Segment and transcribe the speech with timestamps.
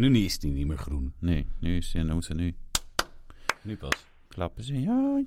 [0.00, 1.12] Nu niet- is die niet meer groen.
[1.18, 2.54] Nee, nu is en dan moet ze nu
[3.62, 3.90] Nu pas.
[4.28, 5.24] klappen ze jij.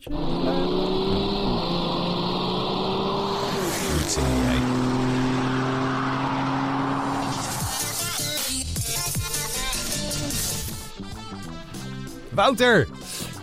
[12.31, 12.87] Wouter!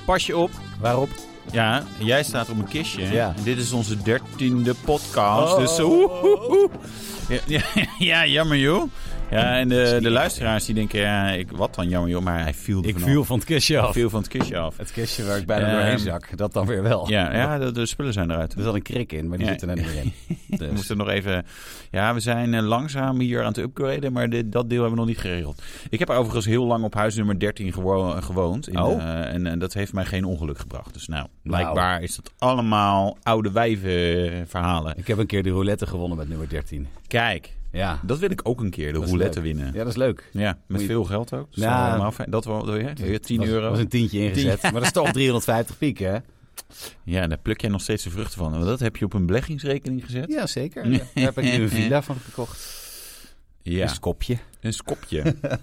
[0.04, 0.50] Pas je op.
[0.80, 1.08] Waarop?
[1.52, 3.12] Ja, jij staat op een kistje.
[3.12, 3.34] Ja.
[3.36, 5.52] En dit is onze dertiende podcast.
[5.52, 5.58] Oh.
[5.58, 6.72] Dus oeh.
[7.28, 8.90] Ja, ja, ja, jammer joh.
[9.30, 12.54] Ja, en de, de luisteraars die denken, ja, ik, wat dan jammer joh, maar hij
[12.54, 13.92] viel Ik viel van het kistje af.
[13.92, 14.76] viel van het kistje af.
[14.76, 16.36] Het kistje waar ik bijna Ehm, doorheen zak.
[16.36, 17.08] Dat dan weer wel.
[17.08, 18.54] Ja, ja de, de spullen zijn eruit.
[18.54, 19.52] Er zat een krik in, maar die Ja.
[19.52, 20.12] zit er net niet meer in.
[20.48, 20.70] We Dus.
[20.70, 21.44] moeten nog even...
[21.90, 25.04] Ja, we zijn eh, langzaam hier aan het upgraden, maar dit, dat deel hebben we
[25.04, 25.62] nog niet geregeld.
[25.90, 28.68] Ik heb overigens heel lang op huis nummer 13 gewo- gewoond.
[28.68, 29.02] In, Oh.
[29.02, 30.92] eh, en, en dat heeft mij geen ongeluk gebracht.
[30.94, 34.94] Dus nou, blijkbaar is dat allemaal oude wijven verhalen.
[34.98, 36.86] Ik heb een keer de roulette gewonnen met nummer 13.
[37.06, 39.66] Kijk, Ja, dat wil ik ook een keer, de is roulette winnen.
[39.66, 40.28] ja dat is leuk.
[40.32, 41.54] Ja, met je- veel geld ook.
[41.54, 41.88] Dus Ja.
[41.90, 42.30] allemaal fijn.
[42.30, 43.70] Dat wel, ja, 10 was, euro.
[43.70, 44.62] was een tientje ingezet.
[44.62, 46.16] Maar dat is toch 350 piek, hè?
[47.04, 48.50] Ja, daar pluk jij nog steeds de vruchten van.
[48.52, 50.30] Want dat heb je op een beleggingsrekening gezet.
[50.30, 50.90] Ja, zeker.
[50.90, 52.78] Daar heb ik nu een villa van gekocht.
[53.62, 54.36] Ja, Een skopje.
[54.60, 55.22] Een skopje.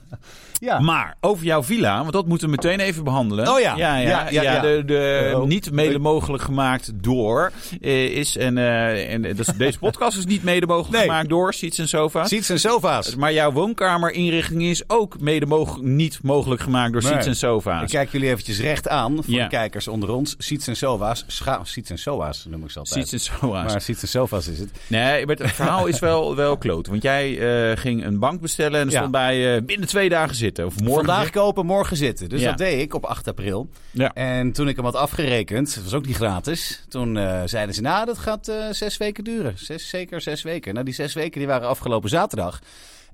[0.59, 0.79] Ja.
[0.79, 3.47] Maar over jouw villa, want dat moeten we meteen even behandelen.
[3.51, 3.75] Oh ja.
[3.75, 4.61] Ja, ja, Ja, ja, ja, ja.
[4.61, 5.43] de, de Oh.
[5.43, 8.37] niet mede mogelijk gemaakt door eh, is.
[8.37, 11.01] En, eh, en dus deze podcast is niet mede mogelijk Nee.
[11.01, 12.25] gemaakt door Seats en Sofa.
[12.25, 13.15] Seats en sofa's.
[13.15, 17.11] Maar jouw woonkamerinrichting is ook mede mog- niet mogelijk gemaakt door Nee.
[17.11, 17.81] Seats en Sofa's.
[17.81, 19.43] Ik kijk jullie eventjes recht aan voor Ja.
[19.43, 20.35] de kijkers onder ons.
[20.37, 21.23] Seats en sofa's.
[21.27, 23.07] Scha Seats en sofa's noem ik ze altijd.
[23.07, 23.71] Seats en Sofa's.
[23.71, 24.69] Maar seats en sofa's is het.
[24.87, 26.87] Nee, maar het verhaal is wel, wel kloot.
[26.87, 27.39] Want jij
[27.71, 30.65] eh, ging een bank bestellen en er stond bij eh, binnen twee dagen zitten.
[30.65, 31.05] Of morgen.
[31.05, 32.29] Vandaag kopen, morgen zitten.
[32.29, 33.69] Dus dat deed ik op 8 april.
[33.91, 34.13] Ja.
[34.13, 36.83] En toen ik hem had afgerekend, dat was ook niet gratis.
[36.89, 39.53] Toen eh, zeiden ze, nou, dat gaat eh, zes weken duren.
[39.57, 40.73] Zes, zeker zes weken.
[40.73, 42.61] Nou, die zes weken die waren afgelopen zaterdag.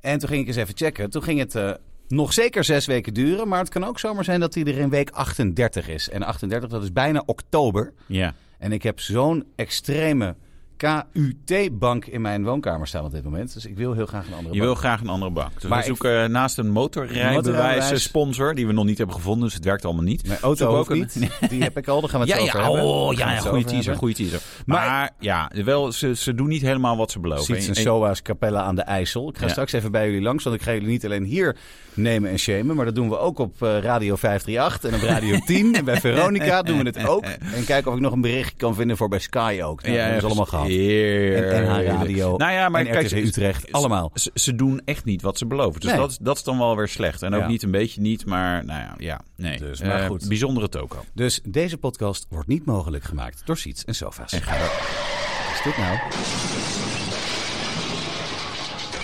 [0.01, 1.09] En toen ging ik eens even checken.
[1.09, 3.47] Toen ging het nog zeker zes weken duren.
[3.47, 6.09] Maar het kan ook zomaar zijn dat hij er in week 38 is.
[6.09, 7.93] En 38, dat is bijna oktober.
[8.05, 8.33] Ja.
[8.57, 10.35] En ik heb zo'n extreme
[10.77, 13.53] KUT-bank in mijn woonkamer staan op dit moment.
[13.53, 14.63] Dus ik wil heel graag een andere Je bank.
[14.71, 15.53] wil graag een andere bank.
[15.61, 19.53] Dus Maar we zoeken naast een motorrijbewijs sponsor, die we nog niet hebben gevonden, dus
[19.53, 20.27] het werkt allemaal niet.
[20.27, 21.29] Mijn auto ook niet.
[21.49, 22.83] Die heb ik al, daar gaan we het Ja, over ja, hebben.
[22.83, 24.41] oh, ja, ja goede teaser, goede teaser.
[24.65, 27.43] Maar, Maar- ja, wel, ze, ze doen niet helemaal wat ze beloven.
[27.45, 29.29] Seats en En- en- Soa's Capella aan de IJssel.
[29.29, 29.51] Ik ga Ja.
[29.51, 31.55] straks even bij jullie langs, want ik ga jullie niet alleen hier
[31.93, 32.75] nemen en shamen.
[32.75, 35.75] Maar dat doen we ook op eh, Radio 538 en op Radio 10.
[35.75, 37.23] en bij Veronica doen we het ook.
[37.53, 39.81] En kijken of ik nog een bericht kan vinden voor bij Sky ook.
[39.83, 40.67] Nou, dat hebben ze allemaal gehad.
[40.75, 41.51] Heerlijk.
[41.51, 43.61] En NH Radio Nou ja, maar kijk, Utrecht.
[43.61, 44.11] ze- Allemaal.
[44.13, 45.79] Ze, ze doen echt niet wat ze beloven.
[45.81, 45.99] Dus Nee.
[45.99, 47.21] dat, is- dat is dan wel weer slecht.
[47.21, 47.47] En ook Ja.
[47.47, 49.57] niet een beetje niet, maar nou ja, ja nee.
[49.57, 50.27] Dus, maar goed.
[50.27, 51.03] Bijzondere toko.
[51.13, 54.31] Dus deze podcast wordt niet mogelijk gemaakt door Seats en Sofa's.
[54.33, 54.71] En ga dat-
[55.47, 55.97] Wat is dit nou?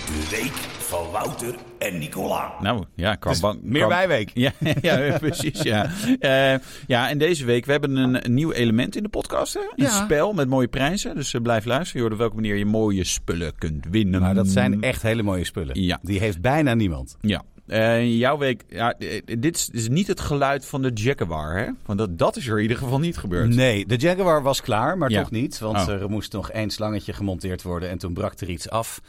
[0.06, 0.52] De week
[0.90, 2.52] van Wouter en Nicola.
[2.60, 3.62] Nou ja, qua Dus bank.
[3.62, 4.30] meer bijweek.
[4.44, 4.52] Ja,
[4.82, 5.62] ja precies.
[5.62, 5.90] Ja.
[6.20, 9.54] Eh, ja, en deze week, we hebben een, een nieuw element in de podcast.
[9.54, 9.60] Hè?
[9.60, 10.04] Een Ja.
[10.04, 11.14] spel met mooie prijzen.
[11.14, 11.94] Dus eh, blijf luisteren.
[11.94, 14.20] Je hoort op welke manier je mooie spullen kunt winnen.
[14.20, 15.80] Maar dat zijn echt hele mooie spullen.
[15.82, 15.98] Ja.
[16.02, 17.16] Die heeft bijna niemand.
[17.20, 17.42] Ja.
[17.66, 21.68] Eh, jouw week, ja, dit is, is niet het geluid van de Jaguar, hè?
[21.86, 23.54] Want dat, dat is er in ieder geval niet gebeurd.
[23.54, 25.20] Nee, de Jaguar was klaar, maar Ja.
[25.20, 25.58] toch niet.
[25.58, 25.88] Want Oh.
[25.88, 29.00] er moest nog één slangetje gemonteerd worden en toen brak er iets af.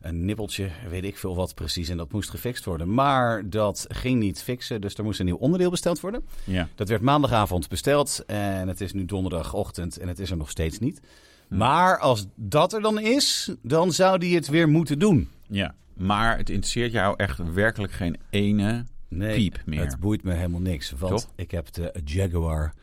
[0.00, 1.88] Een nippeltje, weet ik veel wat precies.
[1.88, 2.94] En dat moest gefixt worden.
[2.94, 6.24] Maar dat ging niet fixen, dus er moest een nieuw onderdeel besteld worden.
[6.44, 6.68] Ja.
[6.74, 10.78] Dat werd maandagavond besteld en het is nu donderdagochtend en het is er nog steeds
[10.78, 11.00] niet.
[11.48, 11.56] Hm.
[11.56, 15.28] Maar als dat er dan is, dan zou die het weer moeten doen.
[15.48, 15.74] ja.
[15.94, 19.80] Maar het interesseert jou echt werkelijk geen ene Nee, piep meer.
[19.80, 20.90] het boeit me helemaal niks.
[20.98, 21.32] Want Toch?
[21.36, 22.74] ik heb de Jaguar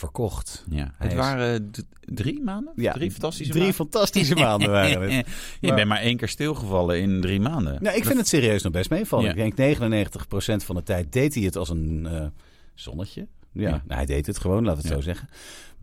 [0.00, 0.64] verkocht.
[0.70, 0.94] Ja.
[0.98, 2.72] Hij Het waren drie maanden?
[2.76, 3.86] Ja, drie fantastische Drie maanden?
[3.90, 5.12] fantastische maanden waren het.
[5.60, 7.82] Je Maar- bent maar één keer stilgevallen in drie maanden.
[7.82, 9.24] Nou, ik vind het serieus nog best meevallen.
[9.36, 9.44] Ja.
[9.44, 12.26] Ik denk 99% van de tijd deed hij het als een eh,
[12.74, 13.26] zonnetje.
[13.52, 13.70] Ja, Ja.
[13.70, 15.28] Nou, hij deed het gewoon, laat het zo zeggen.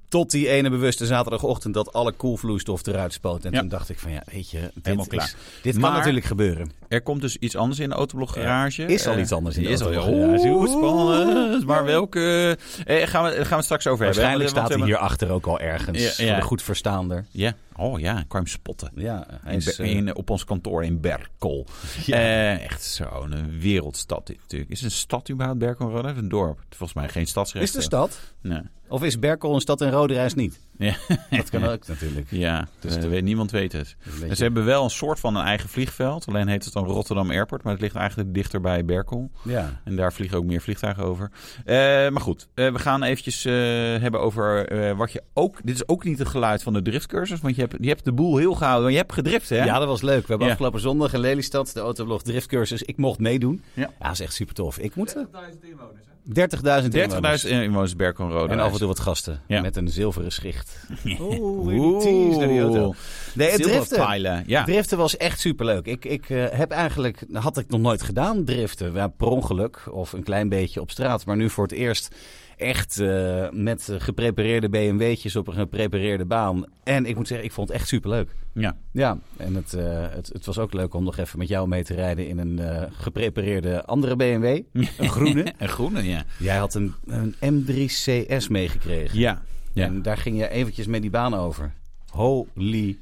[0.09, 3.45] Tot die ene bewuste zaterdagochtend dat alle koelvloeistof eruit spoot.
[3.45, 3.59] En Ja.
[3.59, 5.33] toen dacht ik van ja, weet je, dit, is- klaar.
[5.61, 6.71] dit kan natuurlijk gebeuren.
[6.87, 8.81] Er komt dus iets anders in de Autoblog garage.
[8.81, 10.47] Ja, is al Eh, iets anders in de is al- Autoblog garage.
[10.47, 11.65] Oeh, spannend.
[11.65, 12.57] Maar welke...
[12.85, 14.21] Eh, gaan, we, gaan we het straks over hebben.
[14.23, 16.17] Waarschijnlijk Want- staat hij hierachter ook al ergens.
[16.17, 16.31] Ja, ja.
[16.31, 17.25] Voor de goed verstaander.
[17.31, 17.53] Ja.
[17.77, 18.91] Oh ja, ik kwam spotten.
[18.95, 21.65] Ja, hij In, is, Ber- eh, in- op ons kantoor in Berkel.
[22.05, 22.15] Ja.
[22.17, 24.71] Eh, echt zo'n een wereldstad natuurlijk.
[24.71, 25.89] Is het een stad überhaupt Berkel?
[25.89, 26.07] Rode?
[26.07, 26.59] Een dorp?
[26.69, 27.65] Volgens mij geen stadsrecht.
[27.65, 28.19] is de stad?
[28.41, 28.61] Nee.
[28.87, 30.59] Of is Berkel een stad en Rode Reis niet?
[30.77, 30.95] Ja,
[31.29, 32.27] Dat kan ook natuurlijk.
[32.29, 33.95] ja Dus eh, de- niemand weet het.
[34.05, 36.27] En beetje- ze hebben wel een soort van een eigen vliegveld.
[36.27, 37.63] Alleen heet het dan Rotterdam Airport.
[37.63, 39.31] Maar het ligt eigenlijk dichter bij Berkel.
[39.43, 39.81] Ja.
[39.83, 41.31] En daar vliegen ook meer vliegtuigen over.
[41.65, 41.75] Eh,
[42.09, 43.53] maar goed, eh, we gaan eventjes eh,
[44.01, 45.59] hebben over eh, wat je ook...
[45.63, 47.39] Dit is ook niet het geluid van de driftcursus.
[47.39, 48.81] Want je hebt, je hebt de boel heel gehouden.
[48.83, 49.63] Want je hebt gedrift, hè?
[49.63, 50.21] Ja, dat was leuk.
[50.21, 50.51] We hebben Ja.
[50.53, 52.81] afgelopen zondag in Lelystad de autoblog driftcursus.
[52.83, 53.63] Ik mocht meedoen.
[53.73, 53.89] Ja.
[53.99, 54.77] dat is echt super tof.
[54.79, 55.15] Ik moet...
[55.15, 55.21] 30.000
[56.27, 58.53] 30.000 inwoners Berkel en Rode.
[58.53, 59.41] En af en toe wat gasten.
[59.47, 59.61] Ja.
[59.61, 60.77] Met een zilveren schicht.
[61.19, 62.93] Oeh, tease naar die auto.
[63.33, 64.43] Nee, het driften.
[64.45, 64.63] Ja.
[64.63, 65.85] Driften was echt superleuk.
[65.85, 68.93] Ik, ik eh, heb eigenlijk, had ik nog nooit gedaan, driften.
[68.93, 71.25] Ja, per ongeluk of een klein beetje op straat.
[71.25, 72.15] Maar nu voor het eerst
[72.57, 76.65] echt eh, met geprepareerde BMW'tjes op een geprepareerde baan.
[76.83, 78.35] En ik moet zeggen, ik vond het echt superleuk.
[78.53, 78.77] ja.
[78.91, 81.83] Ja, en het, eh, het, het was ook leuk om nog even met jou mee
[81.83, 84.45] te rijden in een eh, geprepareerde andere BMW.
[84.97, 85.53] Een groene.
[85.57, 86.23] Een groene, ja.
[86.39, 89.19] Jij had een, een M3 CS meegekregen.
[89.19, 89.41] Ja.
[89.73, 89.85] ja.
[89.85, 91.73] En daar ging je eventjes met die baan over.
[92.09, 92.97] Holy.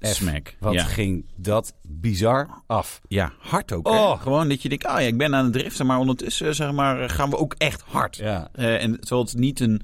[0.00, 0.54] Smack.
[0.58, 0.84] Wat Ja.
[0.84, 3.00] ging dat bizar af.
[3.08, 3.86] Ja, hard ook.
[3.88, 3.94] hè?
[3.94, 4.22] Oh.
[4.22, 7.10] Gewoon dat je denkt, ah ja, ik ben aan het driften, maar ondertussen zeg maar,
[7.10, 8.16] gaan we ook echt hard.
[8.16, 8.48] Ja.
[8.52, 9.82] Eh, en terwijl het niet een.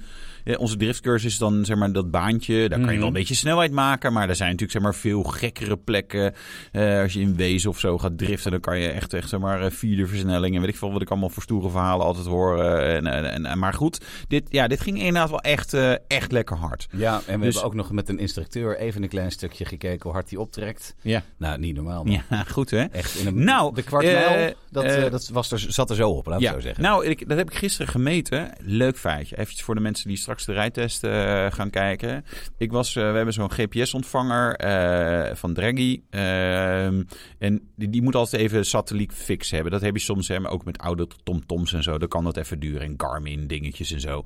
[0.59, 2.55] Onze driftcursus is dan zeg maar dat baantje.
[2.59, 2.99] Daar kan je Mhm.
[2.99, 4.13] wel een beetje snelheid maken.
[4.13, 6.35] Maar er zijn natuurlijk zeg maar veel gekkere plekken.
[6.73, 9.41] Eh, als je in Wezen of zo gaat driften, dan kan je echt, echt zeg
[9.41, 10.55] maar eh, vierde versnelling.
[10.55, 12.61] En weet ik veel wat ik allemaal voor stoere verhalen altijd hoor.
[12.63, 15.75] eh, en, en, en, maar goed, dit, ja, dit ging inderdaad wel echt,
[16.07, 16.87] echt lekker hard.
[16.91, 20.03] Ja, en we Dus- hebben ook nog met een instructeur even een klein stukje gekeken
[20.03, 20.95] hoe hard hij optrekt.
[21.03, 22.05] Ja, Nou, niet normaal.
[22.05, 22.23] man.
[22.31, 22.83] ja goed hè.
[22.85, 26.27] Echt in een, Nou, de kwart mijl, dat, dat was er, zat er zo op,
[26.27, 26.83] laat ik Ja, zo zeggen.
[26.83, 28.53] nou, ik, dat heb ik gisteren gemeten.
[28.61, 29.39] Leuk feitje.
[29.39, 32.25] Even voor de mensen die straks de rijtest eh, gaan kijken.
[32.59, 36.03] Ik was, eh, we hebben zo'n GPS-ontvanger eh, van Draghi.
[36.11, 37.03] Ehm,
[37.39, 39.73] en die, die moet altijd even satelliet fix hebben.
[39.73, 41.99] Dat heb je soms hè, maar ook met oude TomToms en zo.
[41.99, 42.81] Dan kan dat even duren.
[42.81, 44.25] En Garmin dingetjes en zo.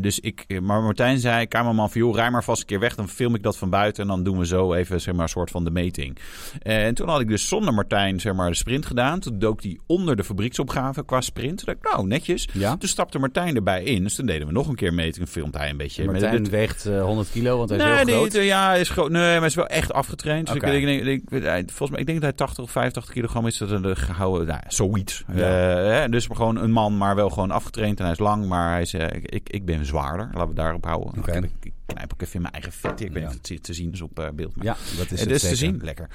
[0.00, 2.94] Dus ik, maar Martijn zei, kamerman van joh, rij maar vast een keer weg.
[2.94, 4.02] Dan film ik dat van buiten.
[4.02, 6.18] En dan doen we zo even zeg maar, een soort van de meting.
[6.62, 9.20] En toen had ik dus zonder Martijn zeg maar, de sprint gedaan.
[9.20, 11.56] Toen dook die onder de fabrieksopgave qua sprint.
[11.56, 12.48] Toen dacht ik, nou, netjes.
[12.52, 12.76] Ja?
[12.76, 14.02] Toen stapte Martijn erbij in.
[14.02, 14.94] Dus toen deden we nog een keer
[15.28, 16.04] Filmt hij een beetje.
[16.04, 18.32] met Martijn dit- weegt eh, 100 kilo, want hij is heel groot.
[18.32, 19.10] ja, is groot.
[19.10, 20.46] Nee, maar is wel echt afgetraind.
[20.46, 21.22] Dus ik, denk, ik,
[21.66, 23.58] volgens mij, ik denk dat hij 80 of 85 kilogram is.
[23.58, 25.24] Dat een gehouden, nou, zoiets.
[25.34, 26.02] Ja.
[26.02, 27.98] Eh, dus gewoon een man, maar wel gewoon afgetraind.
[27.98, 30.28] En hij is lang, maar hij is, eh, ik, ik, ben zwaarder.
[30.32, 31.12] Laten we daarop houden.
[31.60, 33.00] Ik knijp ook even in mijn eigen vet.
[33.00, 33.28] Ik weet Ja.
[33.28, 34.56] niet of het te zien is op eh, beeld.
[34.56, 35.80] Maar Ja, dat is het is te zien.
[35.82, 36.08] Lekker.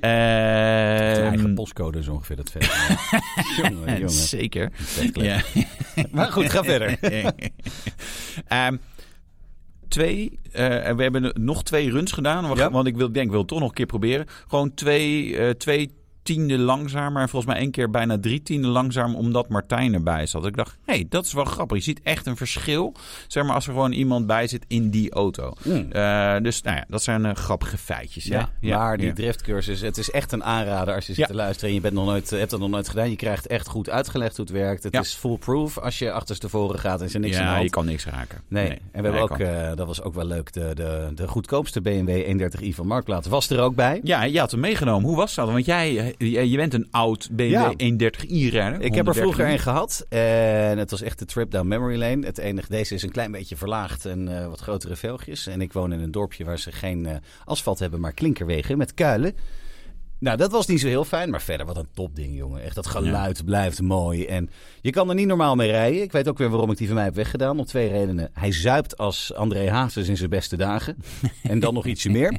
[0.00, 2.64] Ehm, eigen postcode is ongeveer dat vet.
[3.62, 4.10] jongen, jongen.
[4.10, 4.72] Zeker.
[5.12, 5.42] Ja.
[6.12, 6.98] Maar goed, ga verder.
[8.48, 8.76] Ehm,
[9.88, 12.46] twee, en we hebben nog twee runs gedaan.
[12.46, 12.70] Want, Ja.
[12.70, 14.26] want ik wil, denk, ik wil het toch nog een keer proberen.
[14.48, 17.22] Gewoon twee, eh, twee tiende langzamer.
[17.22, 19.14] En volgens mij één keer bijna drie tiende langzaam.
[19.14, 20.46] Omdat Martijn erbij zat.
[20.46, 21.76] Ik dacht, hé, hey, dat is wel grappig.
[21.76, 22.94] Je ziet echt een verschil.
[23.28, 25.52] Zeg maar als er gewoon iemand bij zit in die auto.
[25.64, 25.92] Mm.
[25.92, 28.24] Eh, dus nou ja, dat zijn eh, grappige feitjes.
[28.24, 28.74] Ja, hè?
[28.76, 29.12] maar die ja.
[29.12, 31.26] driftcursus, het is echt een aanrader als je zit Ja.
[31.26, 33.10] te luisteren en je bent nog nooit, eh, hebt dat nog nooit gedaan.
[33.10, 34.82] Je krijgt echt goed uitgelegd hoe het werkt.
[34.82, 35.00] Het Ja.
[35.00, 37.64] is foolproof als je achterstevoren gaat en is er niks aan de Ja, hand.
[37.64, 38.40] je kan niks raken.
[38.48, 38.68] Nee.
[38.68, 39.38] en we hebben ook,
[39.76, 43.60] dat was ook wel leuk, de, de, de goedkoopste BMW 130i van Marktplaats was er
[43.60, 44.00] ook bij.
[44.02, 45.08] Ja, je had hem meegenomen.
[45.08, 45.50] Hoe was dat?
[45.50, 47.72] Want jij, je, je bent een oud BMW Ja.
[47.72, 48.80] 130i-rijder.
[48.80, 52.26] Ik heb er vroeger een gehad en het was echt de trip down memory lane.
[52.26, 55.46] Het enige, deze is een klein beetje verlaagd en eh, wat grotere velgjes.
[55.46, 58.94] En ik woon in een dorpje waar ze geen eh, asfalt hebben, maar klinkerwegen met
[58.94, 59.34] kuilen.
[60.22, 62.62] Nou, dat was niet zo heel fijn, maar verder wat een topding, jongen.
[62.62, 64.24] Echt, dat geluid blijft mooi.
[64.26, 66.02] En je kan er niet normaal mee rijden.
[66.02, 67.58] Ik weet ook weer waarom ik die van mij heb weggedaan.
[67.58, 68.30] Om twee redenen.
[68.32, 70.96] Hij zuipt als André Hazes in zijn beste dagen.
[71.42, 72.34] en dan nog ietsje meer.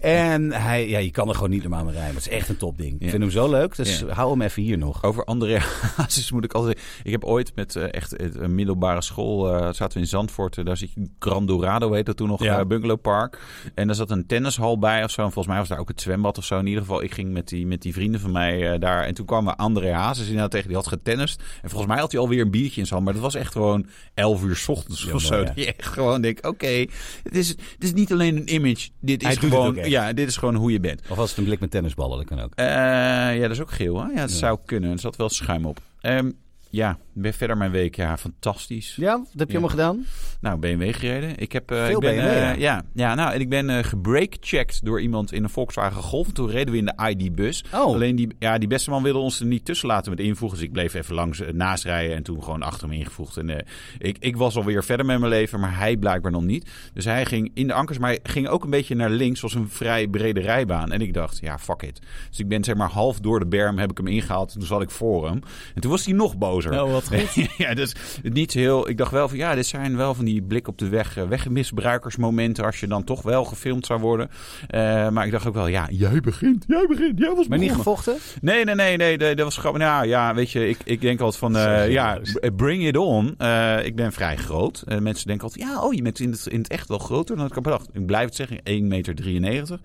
[0.00, 2.14] En hij, ja, je kan er gewoon niet normaal mee rijden.
[2.14, 3.00] Maar het is echt een topding.
[3.00, 4.12] Ik vind hem zo leuk, dus Ja.
[4.12, 5.02] hou hem even hier nog.
[5.04, 5.58] Over André
[5.96, 6.80] Hazes moet ik altijd...
[7.02, 9.52] Ik heb ooit met eh, echt een middelbare school...
[9.54, 10.58] eh, zaten we in Zandvoort.
[10.58, 12.64] eh, daar zit Grand Dorado, heet dat toen nog, Ja.
[12.64, 13.38] Bungalow Park.
[13.74, 15.20] En daar zat een tennishal bij of zo.
[15.20, 16.58] En volgens mij was daar ook het zwembad of zo.
[16.58, 19.04] In ieder geval, ik ging met die, met die vrienden van mij eh, daar.
[19.04, 20.66] En toen kwam André Hazes inderdaad tegen.
[20.66, 21.42] Die had getennist.
[21.62, 23.04] En volgens mij had hij alweer een biertje in zijn hand.
[23.04, 25.44] Maar dat was echt gewoon 11 uur 's ochtends Ja, of zo.
[25.44, 26.84] Dat je echt gewoon denkt, oké,
[27.22, 28.88] het, is, het is niet alleen een image.
[29.00, 31.02] Dit is gewoon, ja, dit is gewoon hoe je bent.
[31.08, 32.52] Of was het een blik met tennisballen, dat kan ook.
[32.54, 34.02] Eh, ja, dat is ook geel.
[34.02, 34.08] Hè?
[34.08, 34.36] Ja, dat Ja.
[34.36, 34.90] zou kunnen.
[34.90, 35.78] Er zat wel schuim op.
[36.00, 36.30] Ehm,
[36.70, 37.96] ja, ben verder mijn week.
[37.96, 38.96] Ja, fantastisch.
[38.96, 39.58] Ja, dat heb je Ja.
[39.60, 40.04] allemaal gedaan?
[40.40, 41.36] Nou, BMW gereden.
[41.38, 42.52] Ik heb, eh, Veel ik ben, BMW, eh, ja.
[42.52, 42.82] ja.
[42.94, 46.32] ja, nou, en ik ben eh gebreakchecked door iemand in een Volkswagen Golf.
[46.32, 47.64] Toen reden we in de ID-bus.
[47.74, 47.80] Oh.
[47.80, 50.58] Alleen die, ja, die beste man wilde ons er niet tussen laten met invoegen.
[50.58, 53.36] Dus ik bleef even langs naast rijden en toen gewoon achter hem ingevoegd.
[53.36, 53.64] En
[53.98, 56.70] ik, ik was alweer verder met mijn leven, maar hij blijkbaar nog niet.
[56.94, 59.40] Dus hij ging in de ankers, maar hij ging ook een beetje naar links.
[59.40, 60.92] was een vrij brede rijbaan.
[60.92, 62.00] En ik dacht, ja, fuck it.
[62.28, 64.52] Dus ik ben zeg maar half door de berm heb ik hem ingehaald.
[64.52, 65.40] En toen zat ik voor hem.
[65.74, 66.57] En toen was hij nog boos.
[66.62, 66.82] Gozer.
[66.82, 67.48] Oh, wat goed.
[67.56, 68.88] ja, dus niet heel.
[68.88, 71.28] Ik dacht wel van ja, dit zijn wel van die blik op de weg, eh,
[71.28, 74.30] wegmisbruikersmomenten als je dan toch wel gefilmd zou worden.
[74.66, 77.72] Eh, maar ik dacht ook wel, ja, jij begint, jij begint, jij was Maar niet
[77.72, 78.16] gevochten?
[78.40, 79.78] Nee, nee, nee, nee, nee, dat was gewoon.
[79.78, 82.20] Nou ja, weet je, ik, ik denk altijd van, eh, ja,
[82.56, 83.34] bring it on.
[83.38, 84.84] Eh, ik ben vrij groot.
[85.00, 87.46] Mensen denken altijd, ja, oh, je bent in het, in het echt wel groter dan
[87.46, 87.88] ik had bedacht.
[87.92, 89.78] Ik blijf het zeggen, 1,93 meter.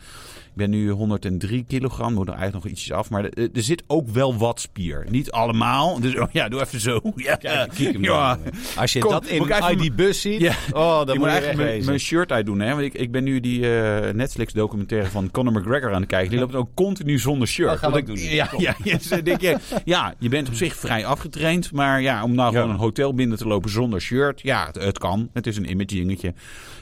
[0.53, 3.10] Ik ben nu 103 kilogram, moet er eigenlijk nog ietsjes af.
[3.10, 5.05] Maar er, er zit ook wel wat spier.
[5.10, 6.00] Niet allemaal.
[6.00, 7.00] Dus oh, ja, doe even zo.
[7.15, 8.36] Ja, Kijk, kijk hem ja.
[8.36, 8.53] dan.
[8.75, 10.53] Als je Kom, dat in ID Bus ziet, Ja.
[10.72, 12.60] oh, dan moet je eigenlijk mijn, shirt uitdoen.
[12.60, 12.69] Hè?
[12.69, 16.29] Want ik, ik ben nu die eh, Netflix-documentaire van Conor McGregor aan het kijken.
[16.29, 17.86] Die loopt ook continu zonder shirt.
[17.86, 18.17] Ook ik- doen.
[18.19, 18.62] Ja, Kom.
[18.62, 21.72] ja, ja, dus denk je, ja, je bent op zich vrij afgetraind.
[21.72, 24.41] Maar ja, om nou gewoon een hotel binnen te lopen zonder shirt.
[24.41, 25.29] Ja, het, het kan.
[25.33, 26.33] Het is een image dingetje.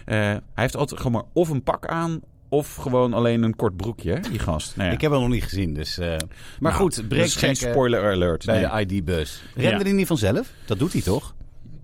[0.06, 2.22] Eh, hij heeft altijd gewoon maar of een pak aan...
[2.52, 4.76] of gewoon alleen een kort broekje, die gast.
[4.76, 4.94] Nou ja.
[4.96, 5.98] Ik heb hem nog niet gezien, dus...
[5.98, 6.18] eh, maar
[6.60, 8.46] Nou, goed, dat break is geen spoiler alert.
[8.46, 8.88] bij nee.
[8.88, 9.44] de ID-bus.
[9.56, 9.84] Rende Ja.
[9.84, 10.52] hij niet vanzelf?
[10.66, 11.34] Dat doet hij toch?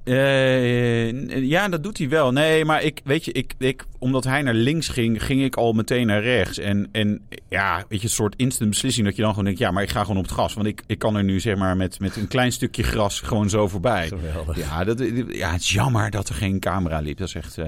[0.04, 2.32] Eh, ja, dat doet hij wel.
[2.32, 5.74] Nee, maar ik, weet je, ik, ik, omdat hij naar links ging, ging ik al
[5.74, 6.58] meteen naar rechts.
[6.60, 9.72] En, en ja, weet je, een soort instant beslissing dat je dan gewoon denkt, ja,
[9.72, 10.54] maar ik ga gewoon op het gas.
[10.54, 13.50] Want ik, ik kan er nu zeg maar met, met een klein stukje gras gewoon
[13.50, 14.08] zo voorbij.
[14.08, 14.58] Geweldig.
[14.58, 17.18] Ja, dat, ja, het is jammer dat er geen camera liep.
[17.18, 17.66] Dat is echt, eh,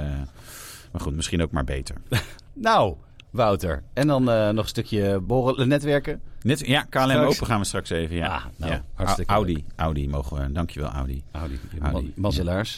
[0.92, 1.96] maar goed, misschien ook maar beter.
[2.62, 2.96] Nou,
[3.32, 3.84] Wouter.
[3.94, 6.22] En dan eh, nog een stukje borrelen, netwerken.
[6.42, 7.36] Net, ja, KLM Straks.
[7.36, 8.28] Open gaan we straks even, ja.
[8.28, 8.84] Ah, nou, ja.
[8.94, 11.24] hartstikke Audi, Audi mogen we, dankjewel Audi.
[11.32, 12.06] Audi, Audi.
[12.16, 12.78] ma- mazzelaars.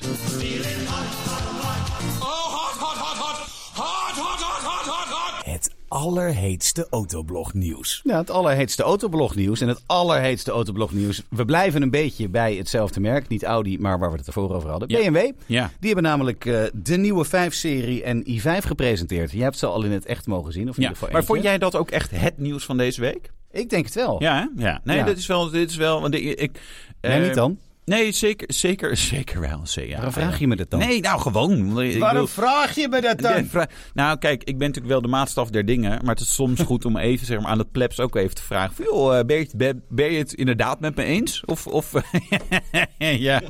[5.91, 8.01] Allerheetste autoblognieuws.
[8.03, 9.61] Ja, het allerheetste autoblognieuws.
[9.61, 11.21] En het allerheetste autoblognieuws.
[11.29, 13.27] We blijven een beetje bij hetzelfde merk.
[13.27, 14.89] Niet Audi, maar waar we het ervoor over hadden.
[14.89, 14.97] Ja.
[14.97, 15.31] BMW.
[15.45, 15.71] Ja.
[15.79, 19.31] Die hebben namelijk eh, de nieuwe 5-serie en i5 gepresenteerd.
[19.31, 20.69] Je hebt ze al in het echt mogen zien.
[20.69, 20.87] Of in ja.
[20.87, 23.31] ieder geval Maar vond jij dat ook echt het nieuws van deze week?
[23.51, 24.21] Ik denk het wel.
[24.21, 24.63] Ja, hè?
[24.63, 24.81] ja.
[24.83, 25.03] Nee, Ja.
[25.03, 26.59] dit is wel, dit is wel, want ik, ik
[27.01, 27.57] Nee, eh, niet dan?
[27.85, 29.59] Nee, zeker, zeker, zeker wel.
[29.63, 30.79] Zeker, ja, Waarom vraag je me dat dan?
[30.79, 31.73] Nee, nou gewoon.
[31.73, 33.49] Waarom bedoel- vraag je me dat dan?
[33.93, 35.89] nou, kijk, ik ben natuurlijk wel de maatstaf der dingen.
[35.89, 38.41] Maar het is soms goed om even zeg maar, aan het plebs ook even te
[38.43, 38.75] vragen.
[38.75, 41.43] Van, joh, eh, ben, je, het- ben, ben je het inderdaad met me eens?
[41.45, 41.91] Of, of,
[42.97, 43.41] ja.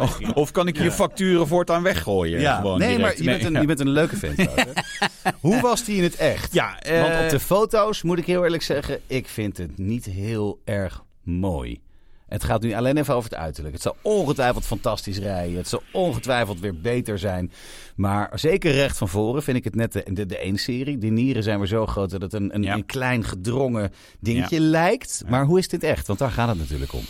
[0.00, 2.40] of, of kan ik je facturen voortaan weggooien?
[2.40, 3.02] Ja, Gewoon nee, direct?
[3.24, 4.46] maar je bent, een, je bent een leuke vent.
[5.40, 6.52] Hoe was die in het echt?
[6.52, 10.04] Ja, eh, Want op de foto's, moet ik heel eerlijk zeggen, ik vind het niet
[10.04, 11.80] heel erg mooi.
[12.30, 13.74] Het gaat nu alleen even over het uiterlijk.
[13.74, 15.56] Het zal ongetwijfeld fantastisch rijden.
[15.56, 17.52] Het zal ongetwijfeld weer beter zijn.
[17.96, 20.98] Maar zeker recht van voren vind ik het net de, de, de 1-serie.
[20.98, 22.74] Die nieren zijn weer zo groot dat het een, een, Ja.
[22.74, 25.22] een klein gedrongen dingetje lijkt.
[25.28, 26.06] Maar hoe is dit echt?
[26.06, 27.02] Want daar gaat het natuurlijk om.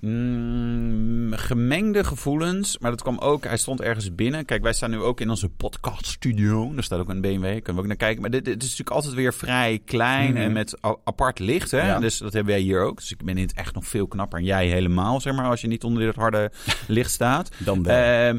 [0.00, 3.44] Mm, gemengde gevoelens, maar dat kwam ook.
[3.44, 4.44] Hij stond ergens binnen.
[4.44, 6.74] Kijk, wij staan nu ook in onze podcaststudio.
[6.74, 8.20] Daar staat ook een BMW, kunnen we ook naar kijken.
[8.20, 10.42] Maar dit, dit is natuurlijk altijd weer vrij klein Mhm.
[10.42, 11.70] en met apart licht.
[11.70, 11.86] Hè?
[11.86, 11.98] Ja.
[11.98, 12.96] Dus dat hebben wij hier ook.
[12.96, 14.38] Dus ik ben in het echt nog veel knapper.
[14.38, 16.50] En jij helemaal, zeg maar, als je niet onder dit harde
[16.86, 17.50] licht staat.
[17.58, 17.96] Dan wel.
[17.96, 18.38] Ehm,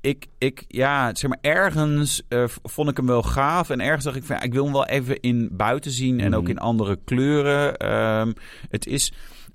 [0.00, 3.70] ik, ik, ja, zeg maar, ergens eh, vond ik hem wel gaaf.
[3.70, 6.20] En ergens dacht ik van, ja, ik wil hem wel even in buiten zien.
[6.20, 6.38] En Mhm.
[6.38, 7.76] ook in andere kleuren.
[7.76, 8.32] Ehm,
[8.70, 9.12] het is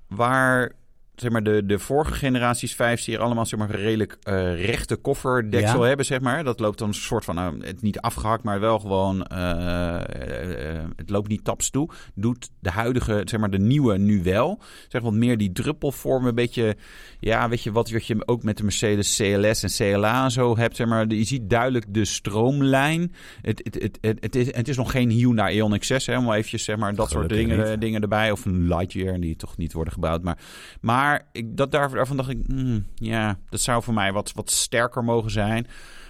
[0.08, 0.72] waar,
[1.16, 5.82] zeg maar, de, de vorige generaties 5 serie allemaal, zeg maar, redelijk eh, rechte kofferdeksel
[5.82, 5.88] Ja.
[5.88, 6.44] hebben, zeg maar.
[6.44, 10.84] Dat loopt dan een soort van, nou, het niet afgehakt, maar wel gewoon, eh, eh,
[10.96, 11.90] het loopt niet taps toe.
[12.16, 14.60] Doet de huidige, zeg maar, de nieuwe nu wel.
[14.88, 16.76] Zeg wat meer die druppelvorm, een beetje,
[17.20, 20.58] ja, weet je, wat, wat je ook met de Mercedes CLS en CLA en zo
[20.58, 21.08] hebt, zeg maar.
[21.08, 23.14] Je ziet duidelijk de stroomlijn.
[23.42, 26.32] Het, het, het, het, het is, het is nog geen Hyundai Ioniq 6, hè, om
[26.32, 27.82] eventjes, zeg maar, dat soort dingen, niet.
[27.82, 28.32] dingen erbij.
[28.32, 30.24] Of een Lightyear, die toch niet worden gebouwd.
[30.24, 30.38] Maar,
[30.82, 31.01] maar
[31.32, 35.04] ik, dat, daar, daarvan dacht ik, mm, ja, dat zou voor mij wat, wat sterker
[35.04, 35.68] mogen zijn.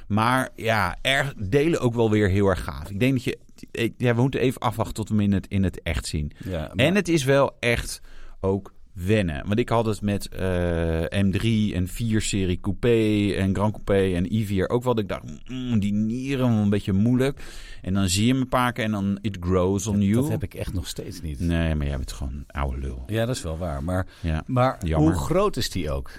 [0.07, 2.89] Maar ja, erg, delen ook wel weer heel erg gaaf.
[2.89, 3.37] Ik denk dat je,
[3.97, 6.31] ja, we moeten even afwachten tot we hem in het, in het echt zien.
[6.45, 8.01] Ja, maar- En het is wel echt
[8.39, 9.47] ook wennen.
[9.47, 14.67] Want ik had het met eh, M3 en 4-serie Coupé en Grand Coupé en i4
[14.67, 14.93] ook wel.
[14.95, 17.39] Dat ik dacht, mm, die nieren, een beetje moeilijk.
[17.81, 20.13] En dan zie je hem een paar keer en dan it grows on you.
[20.21, 21.39] dat heb ik echt nog steeds niet.
[21.39, 23.03] Nee, maar jij bent gewoon een oude lul.
[23.07, 23.83] Ja, dat is wel waar.
[23.83, 24.43] Maar, Ja.
[24.45, 25.11] maar Jammer.
[25.13, 26.09] hoe groot is die ook?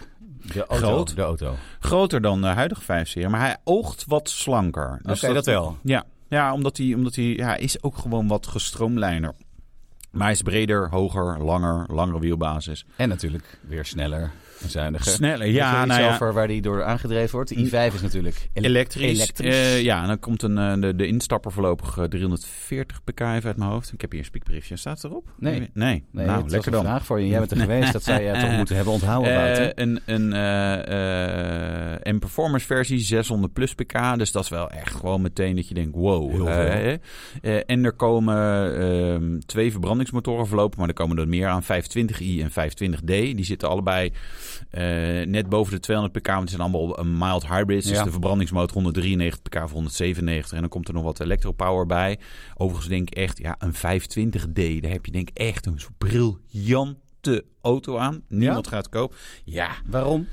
[0.53, 0.87] De auto.
[0.87, 1.17] Groot.
[1.17, 1.55] De auto.
[1.81, 4.99] Groter dan de huidige 5-serie, maar hij oogt wat slanker.
[5.03, 5.77] Dus Oké, dat wel.
[5.83, 9.35] Ja, ja omdat hij, omdat hij ja, is ook gewoon wat gestroomlijner.
[10.11, 12.85] Maar hij is breder, hoger, langer, langere wielbasis.
[12.97, 14.31] En natuurlijk weer sneller
[14.71, 15.11] zuiniger.
[15.13, 16.13] Sneller, er ja, nou ja.
[16.15, 17.49] over waar die door aangedreven wordt?
[17.49, 19.11] De i5 is natuurlijk ele- Elektrisch.
[19.19, 19.55] elektrisch.
[19.55, 23.45] Eh, ja, en dan komt een, eh, de, de instapper voorlopig eh, 340 pk even
[23.45, 23.93] uit mijn hoofd.
[23.93, 24.77] Ik heb hier een spiekbriefje.
[24.77, 25.29] Staat het erop?
[25.39, 25.71] Nee.
[25.75, 26.05] Nee.
[26.13, 26.85] Nee, nou, lekker een dan.
[26.85, 27.27] vraag voor je.
[27.29, 27.93] Jij bent er geweest.
[27.93, 29.57] Dat zou je toch moeten hebben onthouden.
[29.57, 34.19] Eh, een een eh, eh, een performance versie 600 plus pk.
[34.19, 36.49] Dus dat is wel echt gewoon meteen dat je denkt wow.
[36.49, 36.93] Eh.
[36.93, 36.99] Eh,
[37.67, 38.37] en er komen
[38.81, 41.63] ehm, twee verbrandingsmotoren voorlopig, maar er komen er meer aan.
[41.63, 44.13] 25i en 25d, die zitten allebei eh,
[45.27, 46.27] net boven de 200 pk.
[46.29, 47.87] Want het zijn allemaal een mild hybrids.
[47.87, 48.05] Dus Ja.
[48.05, 50.53] de verbrandingsmotor 193 pk voor 197.
[50.53, 52.19] En dan komt er nog wat electropower bij.
[52.55, 57.45] Overigens denk ik echt, ja, een 520d, daar heb je denk ik echt een briljante
[57.61, 58.23] auto aan.
[58.29, 59.17] Niemand gaat kopen.
[59.45, 60.27] Ja, Waarom?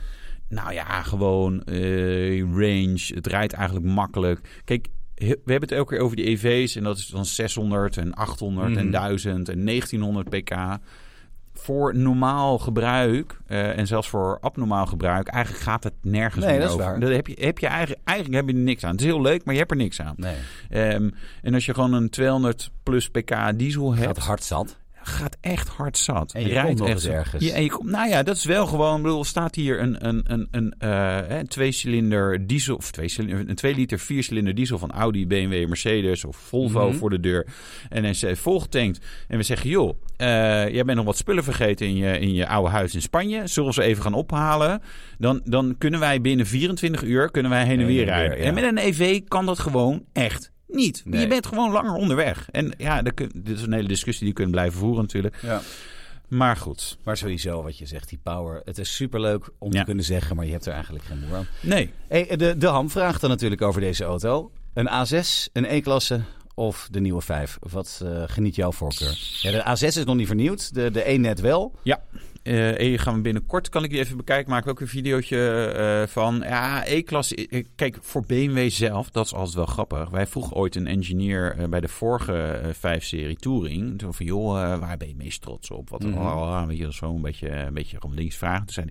[0.50, 3.12] nou ja, gewoon eh, range.
[3.14, 4.62] Het rijdt eigenlijk makkelijk.
[4.66, 6.76] Kijk, we hebben het elke keer over die EV's.
[6.76, 8.92] En dat is dan 600 en 800 en Mhm.
[8.92, 10.56] 1000 en 1900 pk.
[11.70, 16.62] Voor normaal gebruik eh, en zelfs voor abnormaal gebruik, eigenlijk gaat het nergens Nee, meer
[16.62, 16.90] dat is over.
[16.92, 17.00] waar.
[17.00, 18.92] Daar heb je, heb je eigenlijk, eigenlijk heb je er niks aan.
[18.92, 20.14] Het is heel leuk, maar je hebt er niks aan.
[20.18, 20.36] Nee.
[20.70, 21.10] Ehm,
[21.42, 24.78] en als je gewoon een 200 plus pk diesel hebt, Gaat hard zat.
[25.04, 26.34] Gaat echt hard zat.
[26.34, 27.46] En je Rijdt echt ergens.
[27.46, 28.98] Ja, je komt, nou ja, dat is wel gewoon.
[28.98, 33.50] Ik bedoel, staat hier een, een, een, een, eh, een twee-cilinder diesel of twee cilinder,
[33.50, 36.98] een 2 liter viercilinder diesel van Audi, BMW, Mercedes of Volvo Mhm.
[36.98, 37.48] voor de deur.
[37.90, 39.06] En hij eh, volgetankt.
[39.28, 40.28] En we zeggen, joh, eh,
[40.70, 43.48] jij bent nog wat spullen vergeten in je, in je oude huis in Spanje.
[43.48, 44.82] Zullen we ze even gaan ophalen?
[45.18, 48.38] Dan, dan kunnen wij binnen 24 uur kunnen wij heen en weer rijden.
[48.38, 51.02] En met een EV kan dat gewoon echt niet.
[51.06, 51.22] Nee.
[51.22, 52.48] Je bent gewoon langer onderweg.
[52.52, 55.36] En ja, dit is een hele discussie die we kunnen blijven voeren natuurlijk.
[55.42, 55.62] Ja.
[56.28, 56.98] Maar goed.
[57.04, 58.62] Maar sowieso wat je zegt, die power.
[58.66, 59.80] Het is superleuk om Ja.
[59.80, 61.48] te kunnen zeggen, maar je hebt er eigenlijk geen moer aan.
[61.62, 61.92] Nee.
[62.08, 64.52] Hey, de, de Ham vraagt dan natuurlijk over deze auto.
[64.74, 66.22] Een A6, een E-klasse
[66.54, 67.58] of de nieuwe 5?
[67.60, 69.18] Wat eh, geniet jouw voorkeur?
[69.42, 71.74] Ja, de A6 is nog niet vernieuwd, de, de E net wel.
[71.84, 72.02] Ja.
[72.44, 74.52] Eh E gaan we binnenkort, kan ik die even bekijken.
[74.52, 76.40] Maak ik ook een videootje eh, van.
[76.46, 77.48] Ja, E-klasse.
[77.48, 80.10] eh, Kijk, voor BMW zelf, dat is altijd wel grappig.
[80.10, 83.98] Wij vroegen ooit een engineer bij de vorige eh, 5-serie Touring.
[84.00, 85.90] Toen van, joh, waar ben je meest trots op?
[85.90, 86.18] Wat, Mhm.
[86.18, 88.66] oh, weet je, zo een beetje, een beetje gewoon links vragen.
[88.66, 88.88] Toen zei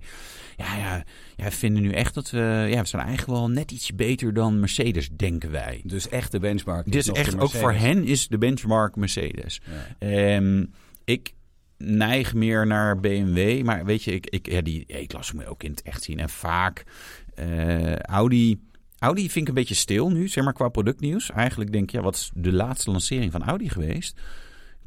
[0.56, 1.04] hij, ja, ja,
[1.36, 4.60] ja, vinden nu echt dat we, ja, we zijn eigenlijk wel net iets beter dan
[4.60, 5.80] Mercedes, denken wij.
[5.84, 6.84] Dus echt de benchmark.
[6.84, 9.60] Dit is nog echt, ook voor hen is de benchmark Mercedes.
[9.98, 10.06] Ja.
[10.08, 10.64] Ehm,
[11.04, 11.32] ik
[11.78, 13.64] neig meer naar BMW.
[13.64, 16.18] Maar weet je, ik, ik, ja, die E-klasse moet je ook in het echt zien.
[16.18, 16.84] En vaak
[17.34, 18.66] eh, Audi...
[18.98, 21.30] Audi vind ik een beetje stil nu, zeg maar, qua productnieuws.
[21.30, 24.20] Eigenlijk denk ja, wat is de laatste lancering van Audi geweest?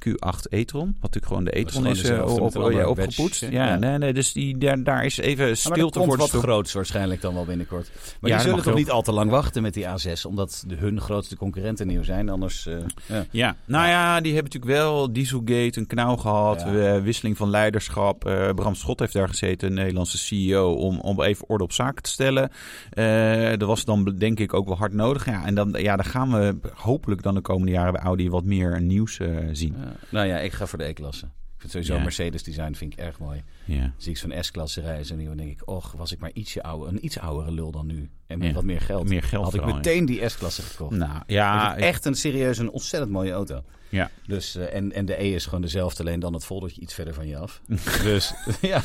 [0.08, 3.42] Q8 e-tron, wat natuurlijk gewoon de e-tron is, eh, dezelfde op, ja, andere opgepoetst.
[3.42, 3.76] ja, ja.
[3.78, 7.34] Nee, nee, dus die, daar, daar is even maar stilte voor wat groots waarschijnlijk dan
[7.34, 7.92] wel binnenkort.
[8.20, 8.80] Maar Ja, die zullen toch ook.
[8.80, 12.30] niet al te lang wachten met die A6, omdat de, hun grootste concurrenten nieuw zijn.
[12.30, 13.26] Anders, eh, ja.
[13.32, 18.26] Ja, nou ja, die hebben natuurlijk wel Dieselgate, een knauw gehad, eh, wisseling van leiderschap.
[18.26, 22.04] Eh, Bram Schot heeft daar gezeten, een Nederlandse CEO, om, om even orde op zaken
[22.04, 22.50] te stellen.
[22.90, 25.26] Eh, dat was dan denk ik ook wel hard nodig.
[25.26, 28.44] Ja, en dan, ja, dan gaan we hopelijk dan de komende jaren bij Audi wat
[28.44, 29.76] meer nieuws eh, zien.
[29.92, 30.08] Ja.
[30.10, 31.26] Nou ja, ik ga voor de E-klasse.
[31.26, 32.04] Ik vind sowieso Ja.
[32.04, 33.44] Mercedes design vind ik erg mooi.
[33.66, 33.94] Ja.
[33.98, 36.88] Zie ik zo'n S-klasse zo nu, dan denk ik, och, was ik maar ietsje ouder,
[36.90, 38.10] een iets oudere lul dan nu.
[38.32, 38.54] En met Ja.
[38.54, 39.10] wat meer geld.
[39.10, 40.96] Meer geld Had ik meteen die S-klasse gekocht.
[40.96, 43.64] Nou, ja, echt een serieus een ontzettend mooie auto.
[43.90, 44.10] ja.
[44.28, 47.14] Dus, eh, en, en de E is gewoon dezelfde, alleen dan het foldertje iets verder
[47.14, 47.62] van je af.
[48.04, 48.82] dus, ja.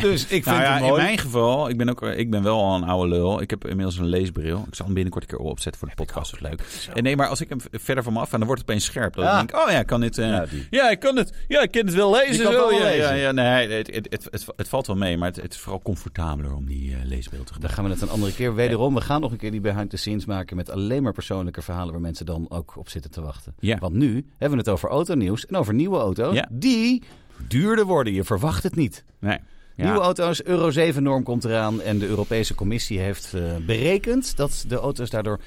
[0.00, 1.02] dus ik vind Nou ja, het in mooi.
[1.02, 3.40] mijn geval, ik ben, ook, ik ben wel al een oude lul.
[3.40, 4.64] Ik heb inmiddels een leesbril.
[4.68, 6.30] Ik zal hem binnenkort een keer opzetten voor de podcast.
[6.30, 6.94] Dat is leuk.
[6.96, 8.84] En nee, maar als ik hem verder van me af ga, dan wordt het opeens
[8.86, 9.14] scherp.
[9.14, 9.36] Dan Ja.
[9.36, 10.18] denk ik, oh ja, ik kan dit...
[10.18, 11.32] eh, Ja, ik kan het.
[11.48, 12.44] Ja, ik kan het wel lezen.
[12.44, 12.50] Zo.
[12.50, 12.98] wel ja, lezen.
[12.98, 15.82] Ja, ja, nee, het, het, het, het, valt wel mee, maar het, het is vooral
[15.82, 17.70] comfortabeler om die eh, leesbril te Dan gebruiken.
[17.70, 18.81] gaan we het een andere keer wederom.
[18.90, 21.92] We gaan nog een keer die behind the scenes maken met alleen maar persoonlijke verhalen
[21.92, 23.54] waar mensen dan ook op zitten te wachten.
[23.58, 23.78] Ja.
[23.78, 26.48] Want nu hebben we het over autonieuws en over nieuwe auto's Ja.
[26.50, 27.02] die
[27.48, 28.12] duurder worden.
[28.12, 29.04] Je verwacht het niet.
[29.18, 29.38] Nee.
[29.76, 29.84] Ja.
[29.84, 34.76] Nieuwe auto's, Euro 7-norm komt eraan en de Europese Commissie heeft eh, berekend dat de
[34.76, 35.40] auto's daardoor